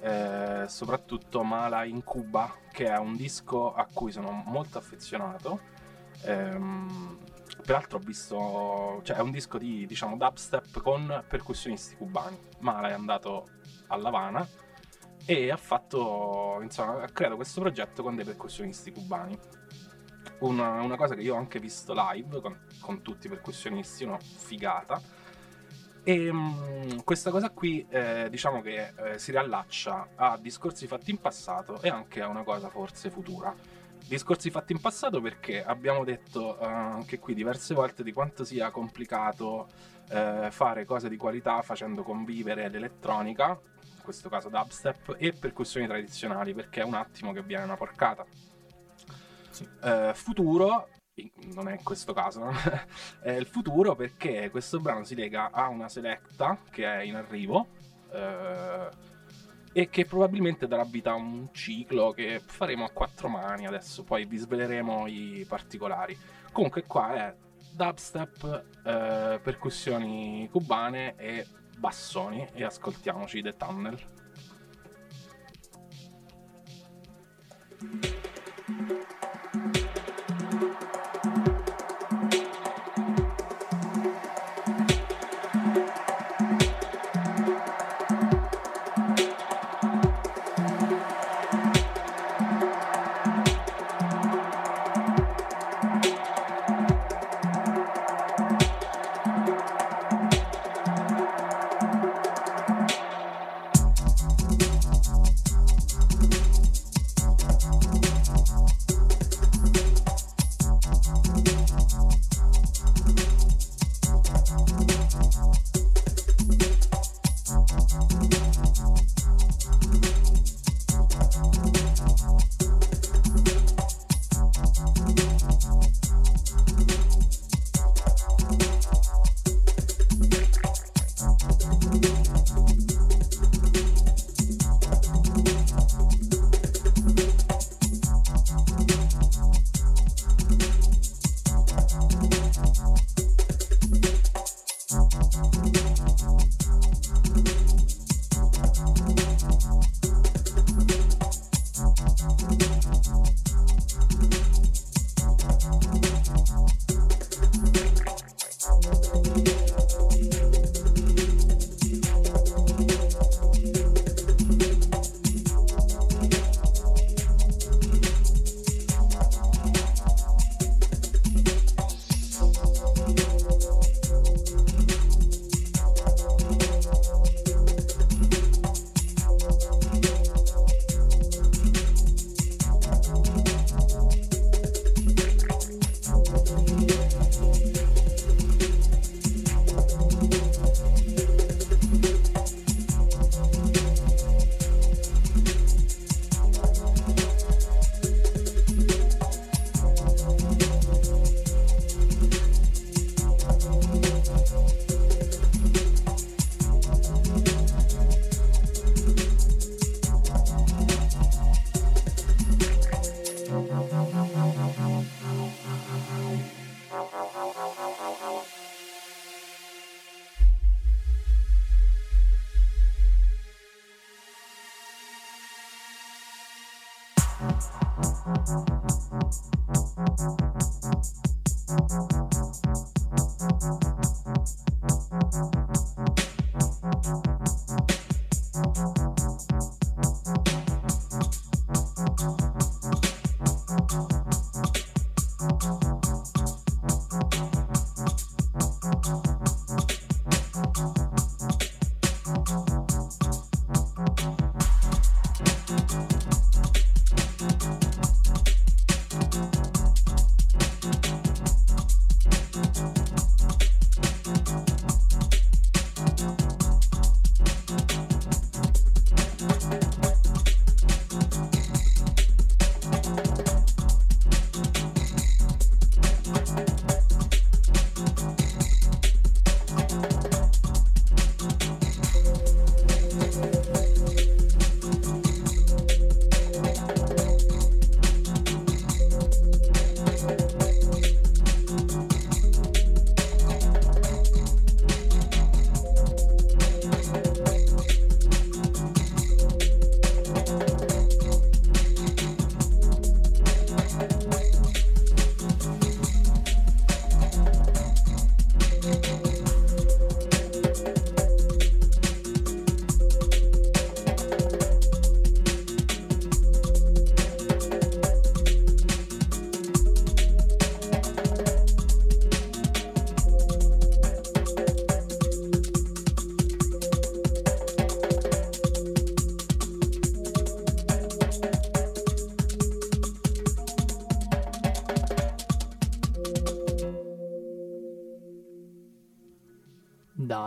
eh, 0.00 0.64
soprattutto 0.68 1.42
Mala 1.42 1.84
in 1.84 2.04
Cuba, 2.04 2.54
che 2.70 2.84
è 2.84 2.98
un 2.98 3.16
disco 3.16 3.72
a 3.72 3.88
cui 3.90 4.12
sono 4.12 4.30
molto 4.44 4.76
affezionato. 4.76 5.60
Ehm, 6.24 7.18
peraltro 7.64 7.96
ho 7.96 8.00
visto, 8.02 9.00
cioè 9.02 9.16
è 9.16 9.20
un 9.20 9.30
disco 9.30 9.56
di 9.56 9.86
diciamo 9.86 10.18
dubstep 10.18 10.82
con 10.82 11.24
percussionisti 11.26 11.96
cubani. 11.96 12.38
Mala 12.58 12.90
è 12.90 12.92
andato 12.92 13.48
a 13.86 13.96
La 13.96 14.08
Habana 14.08 14.46
e 15.24 15.50
ha 15.50 15.56
fatto, 15.56 16.58
insomma, 16.60 17.02
ha 17.02 17.08
creato 17.08 17.36
questo 17.36 17.62
progetto 17.62 18.02
con 18.02 18.14
dei 18.14 18.26
percussionisti 18.26 18.92
cubani. 18.92 19.38
Una, 20.40 20.82
una 20.82 20.96
cosa 20.96 21.14
che 21.14 21.22
io 21.22 21.34
ho 21.34 21.38
anche 21.38 21.58
visto 21.58 21.94
live 21.96 22.42
con, 22.42 22.65
con 22.86 23.02
tutti 23.02 23.26
i 23.26 23.28
percussionisti, 23.28 24.04
una 24.04 24.18
figata. 24.20 25.02
E 26.04 26.32
mm, 26.32 26.98
questa 27.02 27.32
cosa 27.32 27.50
qui, 27.50 27.84
eh, 27.88 28.28
diciamo 28.30 28.60
che 28.60 28.92
eh, 28.96 29.18
si 29.18 29.32
riallaccia 29.32 30.10
a 30.14 30.38
discorsi 30.40 30.86
fatti 30.86 31.10
in 31.10 31.18
passato 31.18 31.82
e 31.82 31.88
anche 31.88 32.22
a 32.22 32.28
una 32.28 32.44
cosa 32.44 32.68
forse 32.68 33.10
futura. 33.10 33.52
Discorsi 34.06 34.50
fatti 34.50 34.70
in 34.70 34.80
passato 34.80 35.20
perché 35.20 35.64
abbiamo 35.64 36.04
detto 36.04 36.60
eh, 36.60 36.64
anche 36.64 37.18
qui 37.18 37.34
diverse 37.34 37.74
volte 37.74 38.04
di 38.04 38.12
quanto 38.12 38.44
sia 38.44 38.70
complicato 38.70 39.66
eh, 40.10 40.48
fare 40.52 40.84
cose 40.84 41.08
di 41.08 41.16
qualità 41.16 41.60
facendo 41.62 42.04
convivere 42.04 42.68
l'elettronica, 42.68 43.48
in 43.48 44.02
questo 44.04 44.28
caso 44.28 44.48
dubstep, 44.48 45.16
e 45.18 45.32
percussioni 45.32 45.88
tradizionali, 45.88 46.54
perché 46.54 46.82
è 46.82 46.84
un 46.84 46.94
attimo 46.94 47.32
che 47.32 47.42
viene 47.42 47.64
una 47.64 47.76
porcata. 47.76 48.24
Eh, 49.82 50.12
futuro, 50.14 50.88
non 51.54 51.68
è 51.68 51.78
questo 51.82 52.12
caso, 52.12 52.50
è 53.20 53.30
il 53.30 53.46
futuro 53.46 53.94
perché 53.94 54.50
questo 54.50 54.80
brano 54.80 55.04
si 55.04 55.14
lega 55.14 55.50
a 55.50 55.68
una 55.68 55.88
selecta 55.88 56.58
che 56.70 56.84
è 56.84 57.02
in 57.02 57.14
arrivo 57.14 57.68
eh, 58.12 58.88
e 59.72 59.88
che 59.88 60.04
probabilmente 60.04 60.66
darà 60.66 60.84
vita 60.84 61.12
a 61.12 61.14
un 61.14 61.48
ciclo 61.52 62.10
che 62.10 62.40
faremo 62.44 62.84
a 62.84 62.90
quattro 62.90 63.28
mani 63.28 63.66
adesso, 63.66 64.04
poi 64.04 64.24
vi 64.24 64.36
sveleremo 64.36 65.06
i 65.06 65.44
particolari. 65.48 66.16
Comunque 66.52 66.84
qua 66.84 67.14
è 67.14 67.34
dubstep, 67.72 68.64
eh, 68.84 69.40
percussioni 69.42 70.48
cubane 70.50 71.14
e 71.16 71.46
bassoni 71.78 72.46
e 72.52 72.64
ascoltiamoci 72.64 73.42
The 73.42 73.56
Tunnel. 73.56 74.14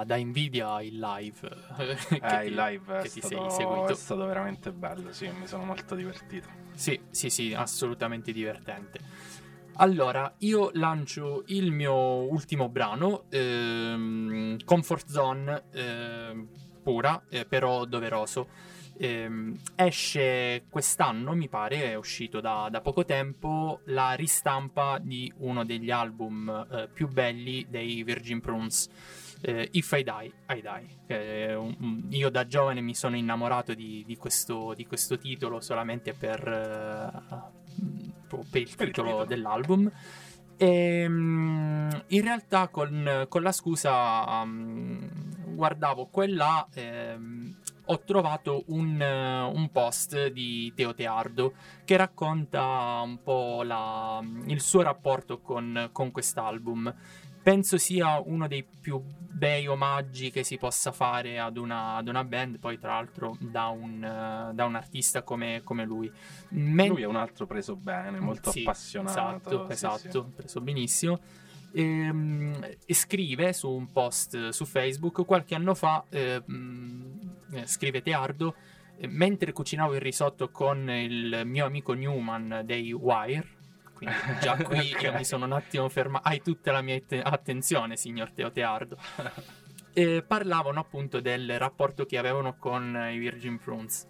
Da, 0.10 0.16
invidia 0.16 0.82
il 0.82 0.98
live. 0.98 1.50
che 2.10 2.16
Eh, 2.16 2.40
ti- 2.42 2.48
il 2.48 2.56
live 2.56 2.98
è 2.98 3.02
che 3.04 3.10
ti 3.10 3.22
sei 3.22 3.30
stato, 3.30 3.50
seguito. 3.50 3.92
è 3.92 3.96
stato 3.96 4.26
veramente 4.26 4.72
bello, 4.72 5.14
sì, 5.14 5.30
mi 5.30 5.46
sono 5.46 5.64
molto 5.64 5.94
divertito. 5.94 6.48
Sì, 6.74 7.00
sì, 7.12 7.30
sì, 7.30 7.54
assolutamente 7.54 8.32
divertente. 8.32 9.00
Allora, 9.82 10.34
io 10.40 10.72
lancio 10.74 11.44
il 11.48 11.72
mio 11.72 11.94
ultimo 11.94 12.70
brano, 12.70 13.26
ehm, 13.30 14.58
Comfort 14.66 15.08
Zone, 15.08 15.64
ehm, 15.72 16.48
pura, 16.82 17.22
eh, 17.30 17.46
però 17.46 17.86
doveroso. 17.86 18.48
Ehm, 19.02 19.58
esce 19.76 20.66
quest'anno, 20.70 21.34
mi 21.34 21.48
pare, 21.48 21.92
è 21.92 21.96
uscito 21.96 22.42
da, 22.42 22.68
da 22.70 22.82
poco 22.82 23.06
tempo, 23.06 23.80
la 23.86 24.12
ristampa 24.14 24.98
di 25.02 25.32
uno 25.38 25.64
degli 25.64 25.92
album 25.92 26.68
eh, 26.70 26.90
più 26.92 27.08
belli 27.08 27.66
dei 27.70 28.04
Virgin 28.04 28.42
Prunes. 28.42 28.90
Eh, 29.42 29.70
If 29.72 29.92
I 29.98 30.04
Die, 30.04 30.34
I 30.50 30.62
Die. 30.62 30.88
è 31.08 31.56
un- 31.56 32.06
io 32.10 32.30
da 32.30 32.46
giovane 32.48 32.82
mi 32.82 32.94
sono 32.96 33.16
innamorato 33.16 33.74
di, 33.74 34.04
di 34.06 34.16
questo, 34.18 34.74
di 34.76 34.86
questo 34.86 35.18
titolo 35.18 35.60
solamente 35.62 36.14
per, 36.14 36.40
eh, 36.48 37.48
proprio 38.28 38.50
per 38.50 38.62
il 38.62 38.76
Per 38.76 38.88
il 38.88 38.94
titolo 38.94 39.08
titolo. 39.10 39.26
dell'album. 39.26 39.92
E, 40.58 41.06
mm, 41.08 41.90
in 42.08 42.22
realtà 42.22 42.68
con, 42.68 43.26
con 43.30 43.42
la 43.42 43.52
scusa 43.54 44.44
mm, 44.44 45.06
guardavo 45.56 46.08
quella 46.08 46.68
ehm, 46.74 47.59
ho 47.92 48.00
trovato 48.02 48.64
un, 48.68 49.02
eh, 49.02 49.42
un 49.42 49.70
post 49.72 50.28
di 50.28 50.72
Teo 50.76 50.94
Teardo 50.94 51.54
che 51.86 51.98
racconta 51.98 53.02
un 53.04 53.22
po' 53.24 53.64
la- 53.64 54.22
il 54.46 54.62
suo 54.62 54.82
rapporto 54.84 55.40
con, 55.40 55.90
con 55.92 56.12
quest'album. 56.12 56.94
Penso 57.42 57.78
sia 57.78 58.20
uno 58.24 58.48
dei 58.48 58.64
più 58.64 59.02
bei 59.02 59.66
omaggi 59.66 60.30
che 60.30 60.44
si 60.44 60.58
possa 60.58 60.92
fare 60.92 61.40
ad 61.40 61.58
una, 61.58 61.96
ad 61.96 62.08
una 62.08 62.24
band, 62.24 62.60
poi 62.60 62.78
tra 62.78 62.94
l'altro 62.94 63.38
da 63.40 63.68
un, 63.68 64.04
eh, 64.04 64.54
da 64.54 64.66
un 64.66 64.76
artista 64.76 65.24
come, 65.24 65.62
come 65.64 65.84
lui. 65.86 66.12
Men- 66.50 66.90
Lui 66.90 67.02
è 67.02 67.06
un 67.08 67.16
altro 67.16 67.48
preso 67.48 67.76
bene, 67.76 68.20
molto 68.20 68.52
sì, 68.52 68.60
appassionato. 68.60 69.68
Esatto, 69.68 69.70
esatto, 69.70 70.24
sì. 70.26 70.32
preso 70.36 70.62
benissimo. 70.62 71.20
Ehm, 71.72 72.60
E, 72.86 72.94
scrive 72.94 73.54
su 73.54 73.70
un 73.70 73.92
post 73.92 74.50
su 74.50 74.66
Facebook 74.66 75.26
qualche 75.26 75.56
anno 75.56 75.74
fa, 75.76 76.04
ehm, 76.10 77.29
eh, 77.52 77.66
scrive 77.66 78.02
Teardo, 78.02 78.56
eh, 78.98 79.08
mentre 79.08 79.52
cucinavo 79.52 79.96
il 79.96 80.02
risotto 80.02 80.50
con 80.50 80.90
il 80.90 81.42
mio 81.46 81.66
amico 81.66 81.94
Newman 81.94 82.62
dei 82.66 82.92
Wire, 82.92 83.48
quindi 83.94 84.16
già 84.42 84.56
qui 84.64 84.92
Ok. 84.94 85.02
io 85.02 85.14
mi 85.14 85.26
sono 85.26 85.46
un 85.46 85.54
attimo 85.54 85.90
fermato, 85.90 86.28
hai 86.28 86.42
tutta 86.42 86.72
la 86.72 86.82
mia 86.82 86.96
att- 86.96 87.22
attenzione 87.24 87.96
signor 87.98 88.32
Teo 88.32 88.52
Teardo. 88.52 88.98
E 89.92 90.24
parlavano 90.26 90.80
appunto 90.80 91.20
del 91.20 91.58
rapporto 91.58 92.06
che 92.06 92.18
avevano 92.18 92.56
con 92.58 93.10
i 93.12 93.18
Virgin 93.18 93.58
Prunes. 93.58 94.06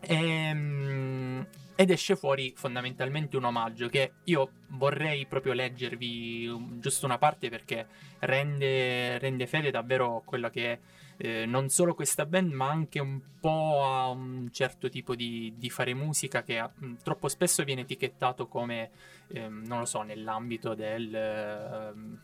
Ehm, 0.00 1.46
ed 1.76 1.90
esce 1.90 2.14
fuori 2.16 2.52
fondamentalmente 2.56 3.36
un 3.36 3.44
omaggio 3.44 3.88
che 3.88 4.12
io 4.24 4.50
vorrei 4.68 5.26
proprio 5.26 5.52
leggervi 5.52 6.46
um, 6.46 6.80
giusto 6.80 7.04
una 7.06 7.18
parte 7.18 7.48
perché 7.48 7.86
rende, 8.20 9.18
rende 9.18 9.46
fede 9.46 9.70
davvero 9.70 10.16
a 10.16 10.22
quella 10.22 10.50
che 10.50 10.72
è 10.72 10.78
eh, 11.16 11.46
non 11.46 11.68
solo 11.68 11.94
questa 11.94 12.26
band 12.26 12.52
ma 12.52 12.68
anche 12.68 12.98
un 13.00 13.20
po' 13.40 13.84
a 13.84 14.08
un 14.08 14.48
certo 14.52 14.88
tipo 14.88 15.14
di, 15.14 15.54
di 15.56 15.70
fare 15.70 15.94
musica 15.94 16.42
che 16.42 16.62
mm, 16.62 16.94
troppo 17.02 17.28
spesso 17.28 17.62
viene 17.64 17.82
etichettato 17.82 18.46
come, 18.46 18.90
ehm, 19.28 19.64
non 19.66 19.80
lo 19.80 19.84
so, 19.84 20.02
nell'ambito 20.02 20.74
del... 20.74 21.14
ehm, 21.14 22.18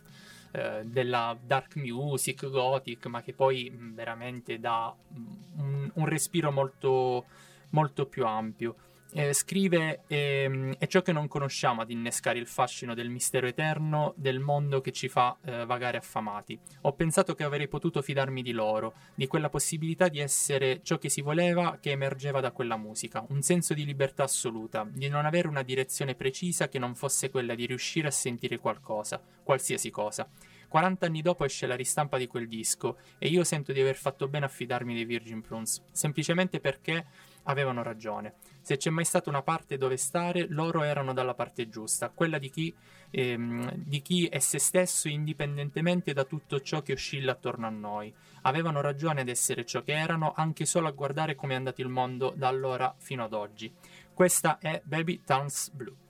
eh, 0.52 0.82
della 0.84 1.36
dark 1.40 1.76
music, 1.76 2.48
gothic, 2.48 3.06
ma 3.06 3.22
che 3.22 3.32
poi 3.32 3.70
mh, 3.70 3.94
veramente 3.94 4.58
dà 4.58 4.92
mh, 5.08 5.60
un, 5.62 5.90
un 5.94 6.06
respiro 6.06 6.50
molto, 6.50 7.24
molto 7.70 8.06
più 8.06 8.26
ampio. 8.26 8.74
Eh, 9.12 9.32
scrive: 9.32 10.02
ehm, 10.06 10.76
È 10.78 10.86
ciò 10.86 11.02
che 11.02 11.12
non 11.12 11.26
conosciamo 11.26 11.82
ad 11.82 11.90
innescare 11.90 12.38
il 12.38 12.46
fascino 12.46 12.94
del 12.94 13.08
mistero 13.08 13.48
eterno 13.48 14.14
del 14.16 14.38
mondo 14.38 14.80
che 14.80 14.92
ci 14.92 15.08
fa 15.08 15.36
eh, 15.42 15.64
vagare 15.66 15.96
affamati. 15.96 16.58
Ho 16.82 16.92
pensato 16.92 17.34
che 17.34 17.42
avrei 17.42 17.66
potuto 17.66 18.02
fidarmi 18.02 18.42
di 18.42 18.52
loro, 18.52 18.94
di 19.16 19.26
quella 19.26 19.48
possibilità 19.48 20.08
di 20.08 20.20
essere 20.20 20.80
ciò 20.82 20.98
che 20.98 21.08
si 21.08 21.22
voleva 21.22 21.78
che 21.80 21.90
emergeva 21.90 22.40
da 22.40 22.52
quella 22.52 22.76
musica, 22.76 23.24
un 23.30 23.42
senso 23.42 23.74
di 23.74 23.84
libertà 23.84 24.22
assoluta, 24.22 24.86
di 24.88 25.08
non 25.08 25.26
avere 25.26 25.48
una 25.48 25.62
direzione 25.62 26.14
precisa 26.14 26.68
che 26.68 26.78
non 26.78 26.94
fosse 26.94 27.30
quella 27.30 27.56
di 27.56 27.66
riuscire 27.66 28.06
a 28.06 28.12
sentire 28.12 28.58
qualcosa, 28.58 29.20
qualsiasi 29.42 29.90
cosa. 29.90 30.28
40 30.68 31.06
anni 31.06 31.20
dopo 31.20 31.44
esce 31.44 31.66
la 31.66 31.74
ristampa 31.74 32.16
di 32.16 32.28
quel 32.28 32.46
disco 32.46 32.98
e 33.18 33.26
io 33.26 33.42
sento 33.42 33.72
di 33.72 33.80
aver 33.80 33.96
fatto 33.96 34.28
bene 34.28 34.44
a 34.44 34.48
fidarmi 34.48 34.94
dei 34.94 35.04
Virgin 35.04 35.40
Prunes, 35.40 35.82
semplicemente 35.90 36.60
perché 36.60 37.06
avevano 37.44 37.82
ragione. 37.82 38.34
Se 38.60 38.76
c'è 38.76 38.90
mai 38.90 39.04
stata 39.04 39.30
una 39.30 39.42
parte 39.42 39.76
dove 39.76 39.96
stare, 39.96 40.46
loro 40.48 40.82
erano 40.82 41.12
dalla 41.12 41.34
parte 41.34 41.68
giusta, 41.68 42.10
quella 42.10 42.38
di 42.38 42.50
chi, 42.50 42.74
ehm, 43.10 43.72
di 43.74 44.02
chi 44.02 44.26
è 44.26 44.38
se 44.38 44.58
stesso 44.58 45.08
indipendentemente 45.08 46.12
da 46.12 46.24
tutto 46.24 46.60
ciò 46.60 46.82
che 46.82 46.92
oscilla 46.92 47.32
attorno 47.32 47.66
a 47.66 47.70
noi. 47.70 48.12
Avevano 48.42 48.80
ragione 48.80 49.22
ad 49.22 49.28
essere 49.28 49.64
ciò 49.64 49.82
che 49.82 49.92
erano, 49.92 50.32
anche 50.34 50.64
solo 50.66 50.88
a 50.88 50.92
guardare 50.92 51.34
come 51.34 51.54
è 51.54 51.56
andato 51.56 51.80
il 51.80 51.88
mondo 51.88 52.32
da 52.36 52.48
allora 52.48 52.94
fino 52.98 53.24
ad 53.24 53.32
oggi. 53.32 53.72
Questa 54.12 54.58
è 54.58 54.80
Baby 54.84 55.22
Towns 55.24 55.70
Blue. 55.70 56.09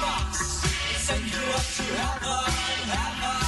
box, 0.00 0.38
send 1.06 1.24
you 1.24 1.42
up 1.54 1.66
to 1.76 1.82
heaven, 1.82 2.52
heaven. 2.90 3.45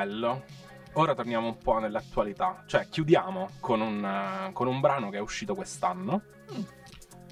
Bello. 0.00 0.44
Ora 0.94 1.14
torniamo 1.14 1.46
un 1.46 1.58
po' 1.58 1.78
nell'attualità. 1.78 2.62
Cioè, 2.64 2.88
chiudiamo 2.88 3.50
con 3.60 3.82
un, 3.82 4.02
eh, 4.02 4.50
con 4.54 4.66
un 4.66 4.80
brano 4.80 5.10
che 5.10 5.18
è 5.18 5.20
uscito 5.20 5.54
quest'anno. 5.54 6.22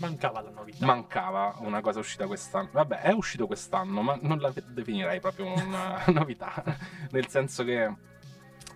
Mancava 0.01 0.43
la 0.43 0.51
novità. 0.51 0.85
Mancava 0.85 1.55
una 1.61 1.81
cosa 1.81 2.01
uscita 2.01 2.27
quest'anno. 2.27 2.69
Vabbè, 2.71 3.01
è 3.01 3.13
uscito 3.13 3.47
quest'anno, 3.47 4.03
ma 4.03 4.19
non 4.21 4.39
la 4.39 4.53
definirei 4.55 5.19
proprio 5.19 5.47
una 5.47 6.05
novità. 6.13 6.63
Nel 7.11 7.27
senso 7.29 7.65
che 7.65 7.91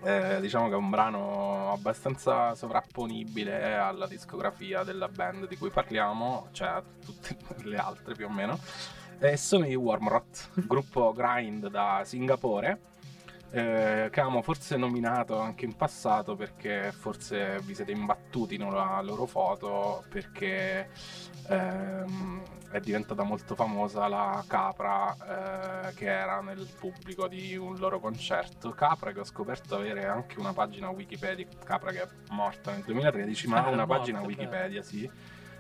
eh, 0.05 0.41
diciamo 0.41 0.69
che 0.69 0.73
è 0.73 0.79
un 0.79 0.89
brano 0.89 1.71
abbastanza 1.73 2.55
sovrapponibile 2.55 3.75
alla 3.77 4.07
discografia 4.07 4.85
della 4.85 5.09
band 5.09 5.49
di 5.49 5.59
cui 5.59 5.69
parliamo, 5.69 6.49
cioè 6.53 6.69
a 6.69 6.83
tutte 7.05 7.37
le 7.65 7.77
altre 7.77 8.15
più 8.15 8.25
o 8.25 8.31
meno. 8.31 8.59
E 9.19 9.37
sono 9.37 9.67
i 9.67 9.75
Wormrot, 9.75 10.65
gruppo 10.67 11.13
grind 11.13 11.69
da 11.69 12.01
Singapore. 12.07 12.91
Eh, 13.53 14.09
che 14.11 14.21
avevamo 14.21 14.41
forse 14.41 14.77
nominato 14.77 15.39
anche 15.39 15.67
in 15.67 15.77
passato 15.77 16.35
perché 16.37 16.91
forse 16.91 17.61
vi 17.65 17.75
siete 17.75 17.93
imbattuti 17.93 18.57
nella 18.57 19.01
loro 19.03 19.27
foto 19.27 20.05
perché 20.09 20.89
ehm, 21.49 22.43
è 22.71 22.81
diventata 22.81 23.23
molto 23.23 23.55
famosa 23.55 24.09
la 24.09 24.43
capra 24.47 25.89
eh, 25.91 25.95
che 25.95 26.07
era 26.07 26.41
nel 26.41 26.67
pubblico 26.79 27.29
di 27.29 27.55
un 27.55 27.77
loro 27.77 28.01
concerto. 28.01 28.71
Capra 28.71 29.13
che 29.13 29.21
ho 29.21 29.25
scoperto 29.25 29.77
avere 29.77 30.07
anche 30.07 30.41
una 30.41 30.55
pagina 30.55 30.89
Wikipedia, 30.89 31.47
Capra 31.63 31.91
che 31.91 32.03
è 32.03 32.09
morta 32.31 32.71
nel 32.73 32.83
2013, 32.85 33.49
ma 33.49 33.57
Ah, 33.59 33.65
ha 33.65 33.69
una 33.69 33.83
è 33.83 33.87
morta, 33.87 33.97
pagina 33.99 34.21
beh. 34.21 34.27
Wikipedia, 34.27 34.83
sì. 34.83 35.11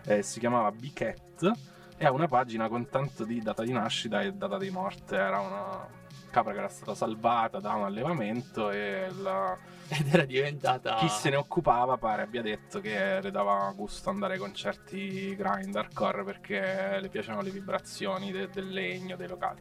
Eh, 0.05 0.23
si 0.23 0.41
chiamava 0.41 0.71
Bicat 0.73 1.53
e 1.99 2.07
ha 2.07 2.11
una 2.11 2.27
pagina 2.27 2.69
con 2.69 2.89
tanto 2.89 3.25
di 3.25 3.41
data 3.43 3.63
di 3.63 3.73
nascita 3.73 4.23
e 4.23 4.33
data 4.33 4.57
di 4.57 4.71
morte. 4.71 5.15
Era 5.15 5.41
una 5.41 6.01
capra 6.33 6.53
che 6.53 6.59
era 6.59 6.69
stata 6.69 6.95
salvata 6.95 7.61
da 7.61 7.75
un 7.75 7.85
allevamento 7.85 8.71
e 8.71 9.07
la- 9.21 9.57
Ed 9.89 10.09
era 10.11 10.25
diventata. 10.25 10.95
chi 10.95 11.09
se 11.09 11.29
ne 11.29 11.37
occupava 11.37 11.99
pare 11.99 12.23
abbia 12.23 12.41
detto 12.41 12.81
che 12.81 13.21
le 13.21 13.31
dava 13.31 13.71
gusto 13.77 14.09
andare 14.09 14.33
ai 14.35 14.39
concerti 14.39 15.37
grind 15.37 15.77
hardcore 15.77 16.25
perché 16.25 16.99
le 16.99 17.09
piacevano 17.11 17.43
le 17.43 17.51
vibrazioni 17.51 18.33
de- 18.33 18.49
del 18.49 18.71
legno, 18.71 19.17
dei 19.17 19.29
locali. 19.29 19.61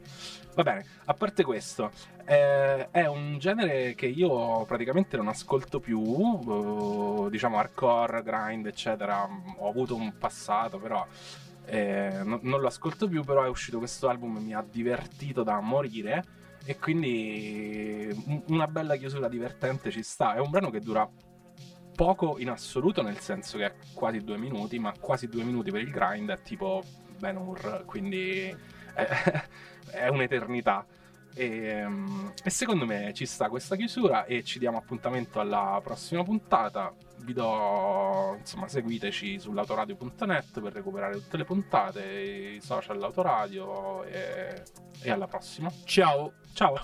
Va 0.55 0.63
bene, 0.63 0.85
a 1.05 1.13
parte 1.13 1.43
questo, 1.43 1.91
eh, 2.25 2.89
è 2.91 3.05
un 3.07 3.37
genere 3.39 3.93
che 3.93 4.05
io 4.05 4.63
praticamente 4.65 5.17
non 5.17 5.27
ascolto 5.27 5.81
più, 5.81 6.01
eh, 7.25 7.29
diciamo 7.29 7.57
hardcore, 7.57 8.23
grind, 8.23 8.65
eccetera. 8.67 9.27
Ho 9.57 9.67
avuto 9.69 9.95
un 9.95 10.17
passato, 10.17 10.77
però 10.79 11.05
eh, 11.65 12.21
no- 12.23 12.39
non 12.41 12.59
lo 12.61 12.67
ascolto 12.67 13.07
più, 13.07 13.23
però 13.23 13.43
è 13.43 13.47
uscito 13.49 13.77
questo 13.79 14.07
album 14.09 14.37
e 14.37 14.39
mi 14.39 14.53
ha 14.53 14.65
divertito 14.67 15.43
da 15.43 15.59
morire. 15.59 16.39
E 16.65 16.77
quindi 16.77 18.09
un- 18.25 18.43
una 18.47 18.67
bella 18.67 18.95
chiusura 18.95 19.27
divertente 19.27 19.91
ci 19.91 20.03
sta. 20.03 20.35
È 20.35 20.39
un 20.39 20.49
brano 20.49 20.69
che 20.69 20.79
dura 20.79 21.09
poco 21.95 22.37
in 22.39 22.49
assoluto, 22.49 23.01
nel 23.01 23.19
senso 23.19 23.57
che 23.57 23.65
è 23.65 23.73
quasi 23.93 24.23
due 24.23 24.37
minuti, 24.37 24.79
ma 24.79 24.93
quasi 24.99 25.27
due 25.27 25.43
minuti 25.43 25.71
per 25.71 25.81
il 25.81 25.91
grind 25.91 26.29
è 26.29 26.41
tipo 26.41 26.83
Ben 27.19 27.37
Hur, 27.37 27.83
quindi 27.85 28.55
è, 28.93 29.07
è 29.91 30.07
un'eternità. 30.07 30.85
E, 31.33 31.83
mm, 31.87 32.27
e 32.43 32.49
secondo 32.49 32.85
me 32.85 33.13
ci 33.13 33.25
sta 33.25 33.49
questa 33.49 33.75
chiusura 33.75 34.25
e 34.25 34.43
ci 34.43 34.59
diamo 34.59 34.77
appuntamento 34.77 35.39
alla 35.39 35.79
prossima 35.83 36.23
puntata. 36.23 36.93
Vi 37.23 37.33
do, 37.33 38.35
insomma, 38.39 38.67
seguiteci 38.67 39.39
sull'autoradio.net 39.39 40.59
per 40.59 40.73
recuperare 40.73 41.13
tutte 41.13 41.37
le 41.37 41.45
puntate, 41.45 42.01
i 42.55 42.61
social 42.61 43.01
Autoradio 43.01 44.03
e, 44.03 44.63
e 45.01 45.11
alla 45.11 45.27
prossima. 45.27 45.71
Ciao. 45.85 46.33
Ciao! 46.53 46.79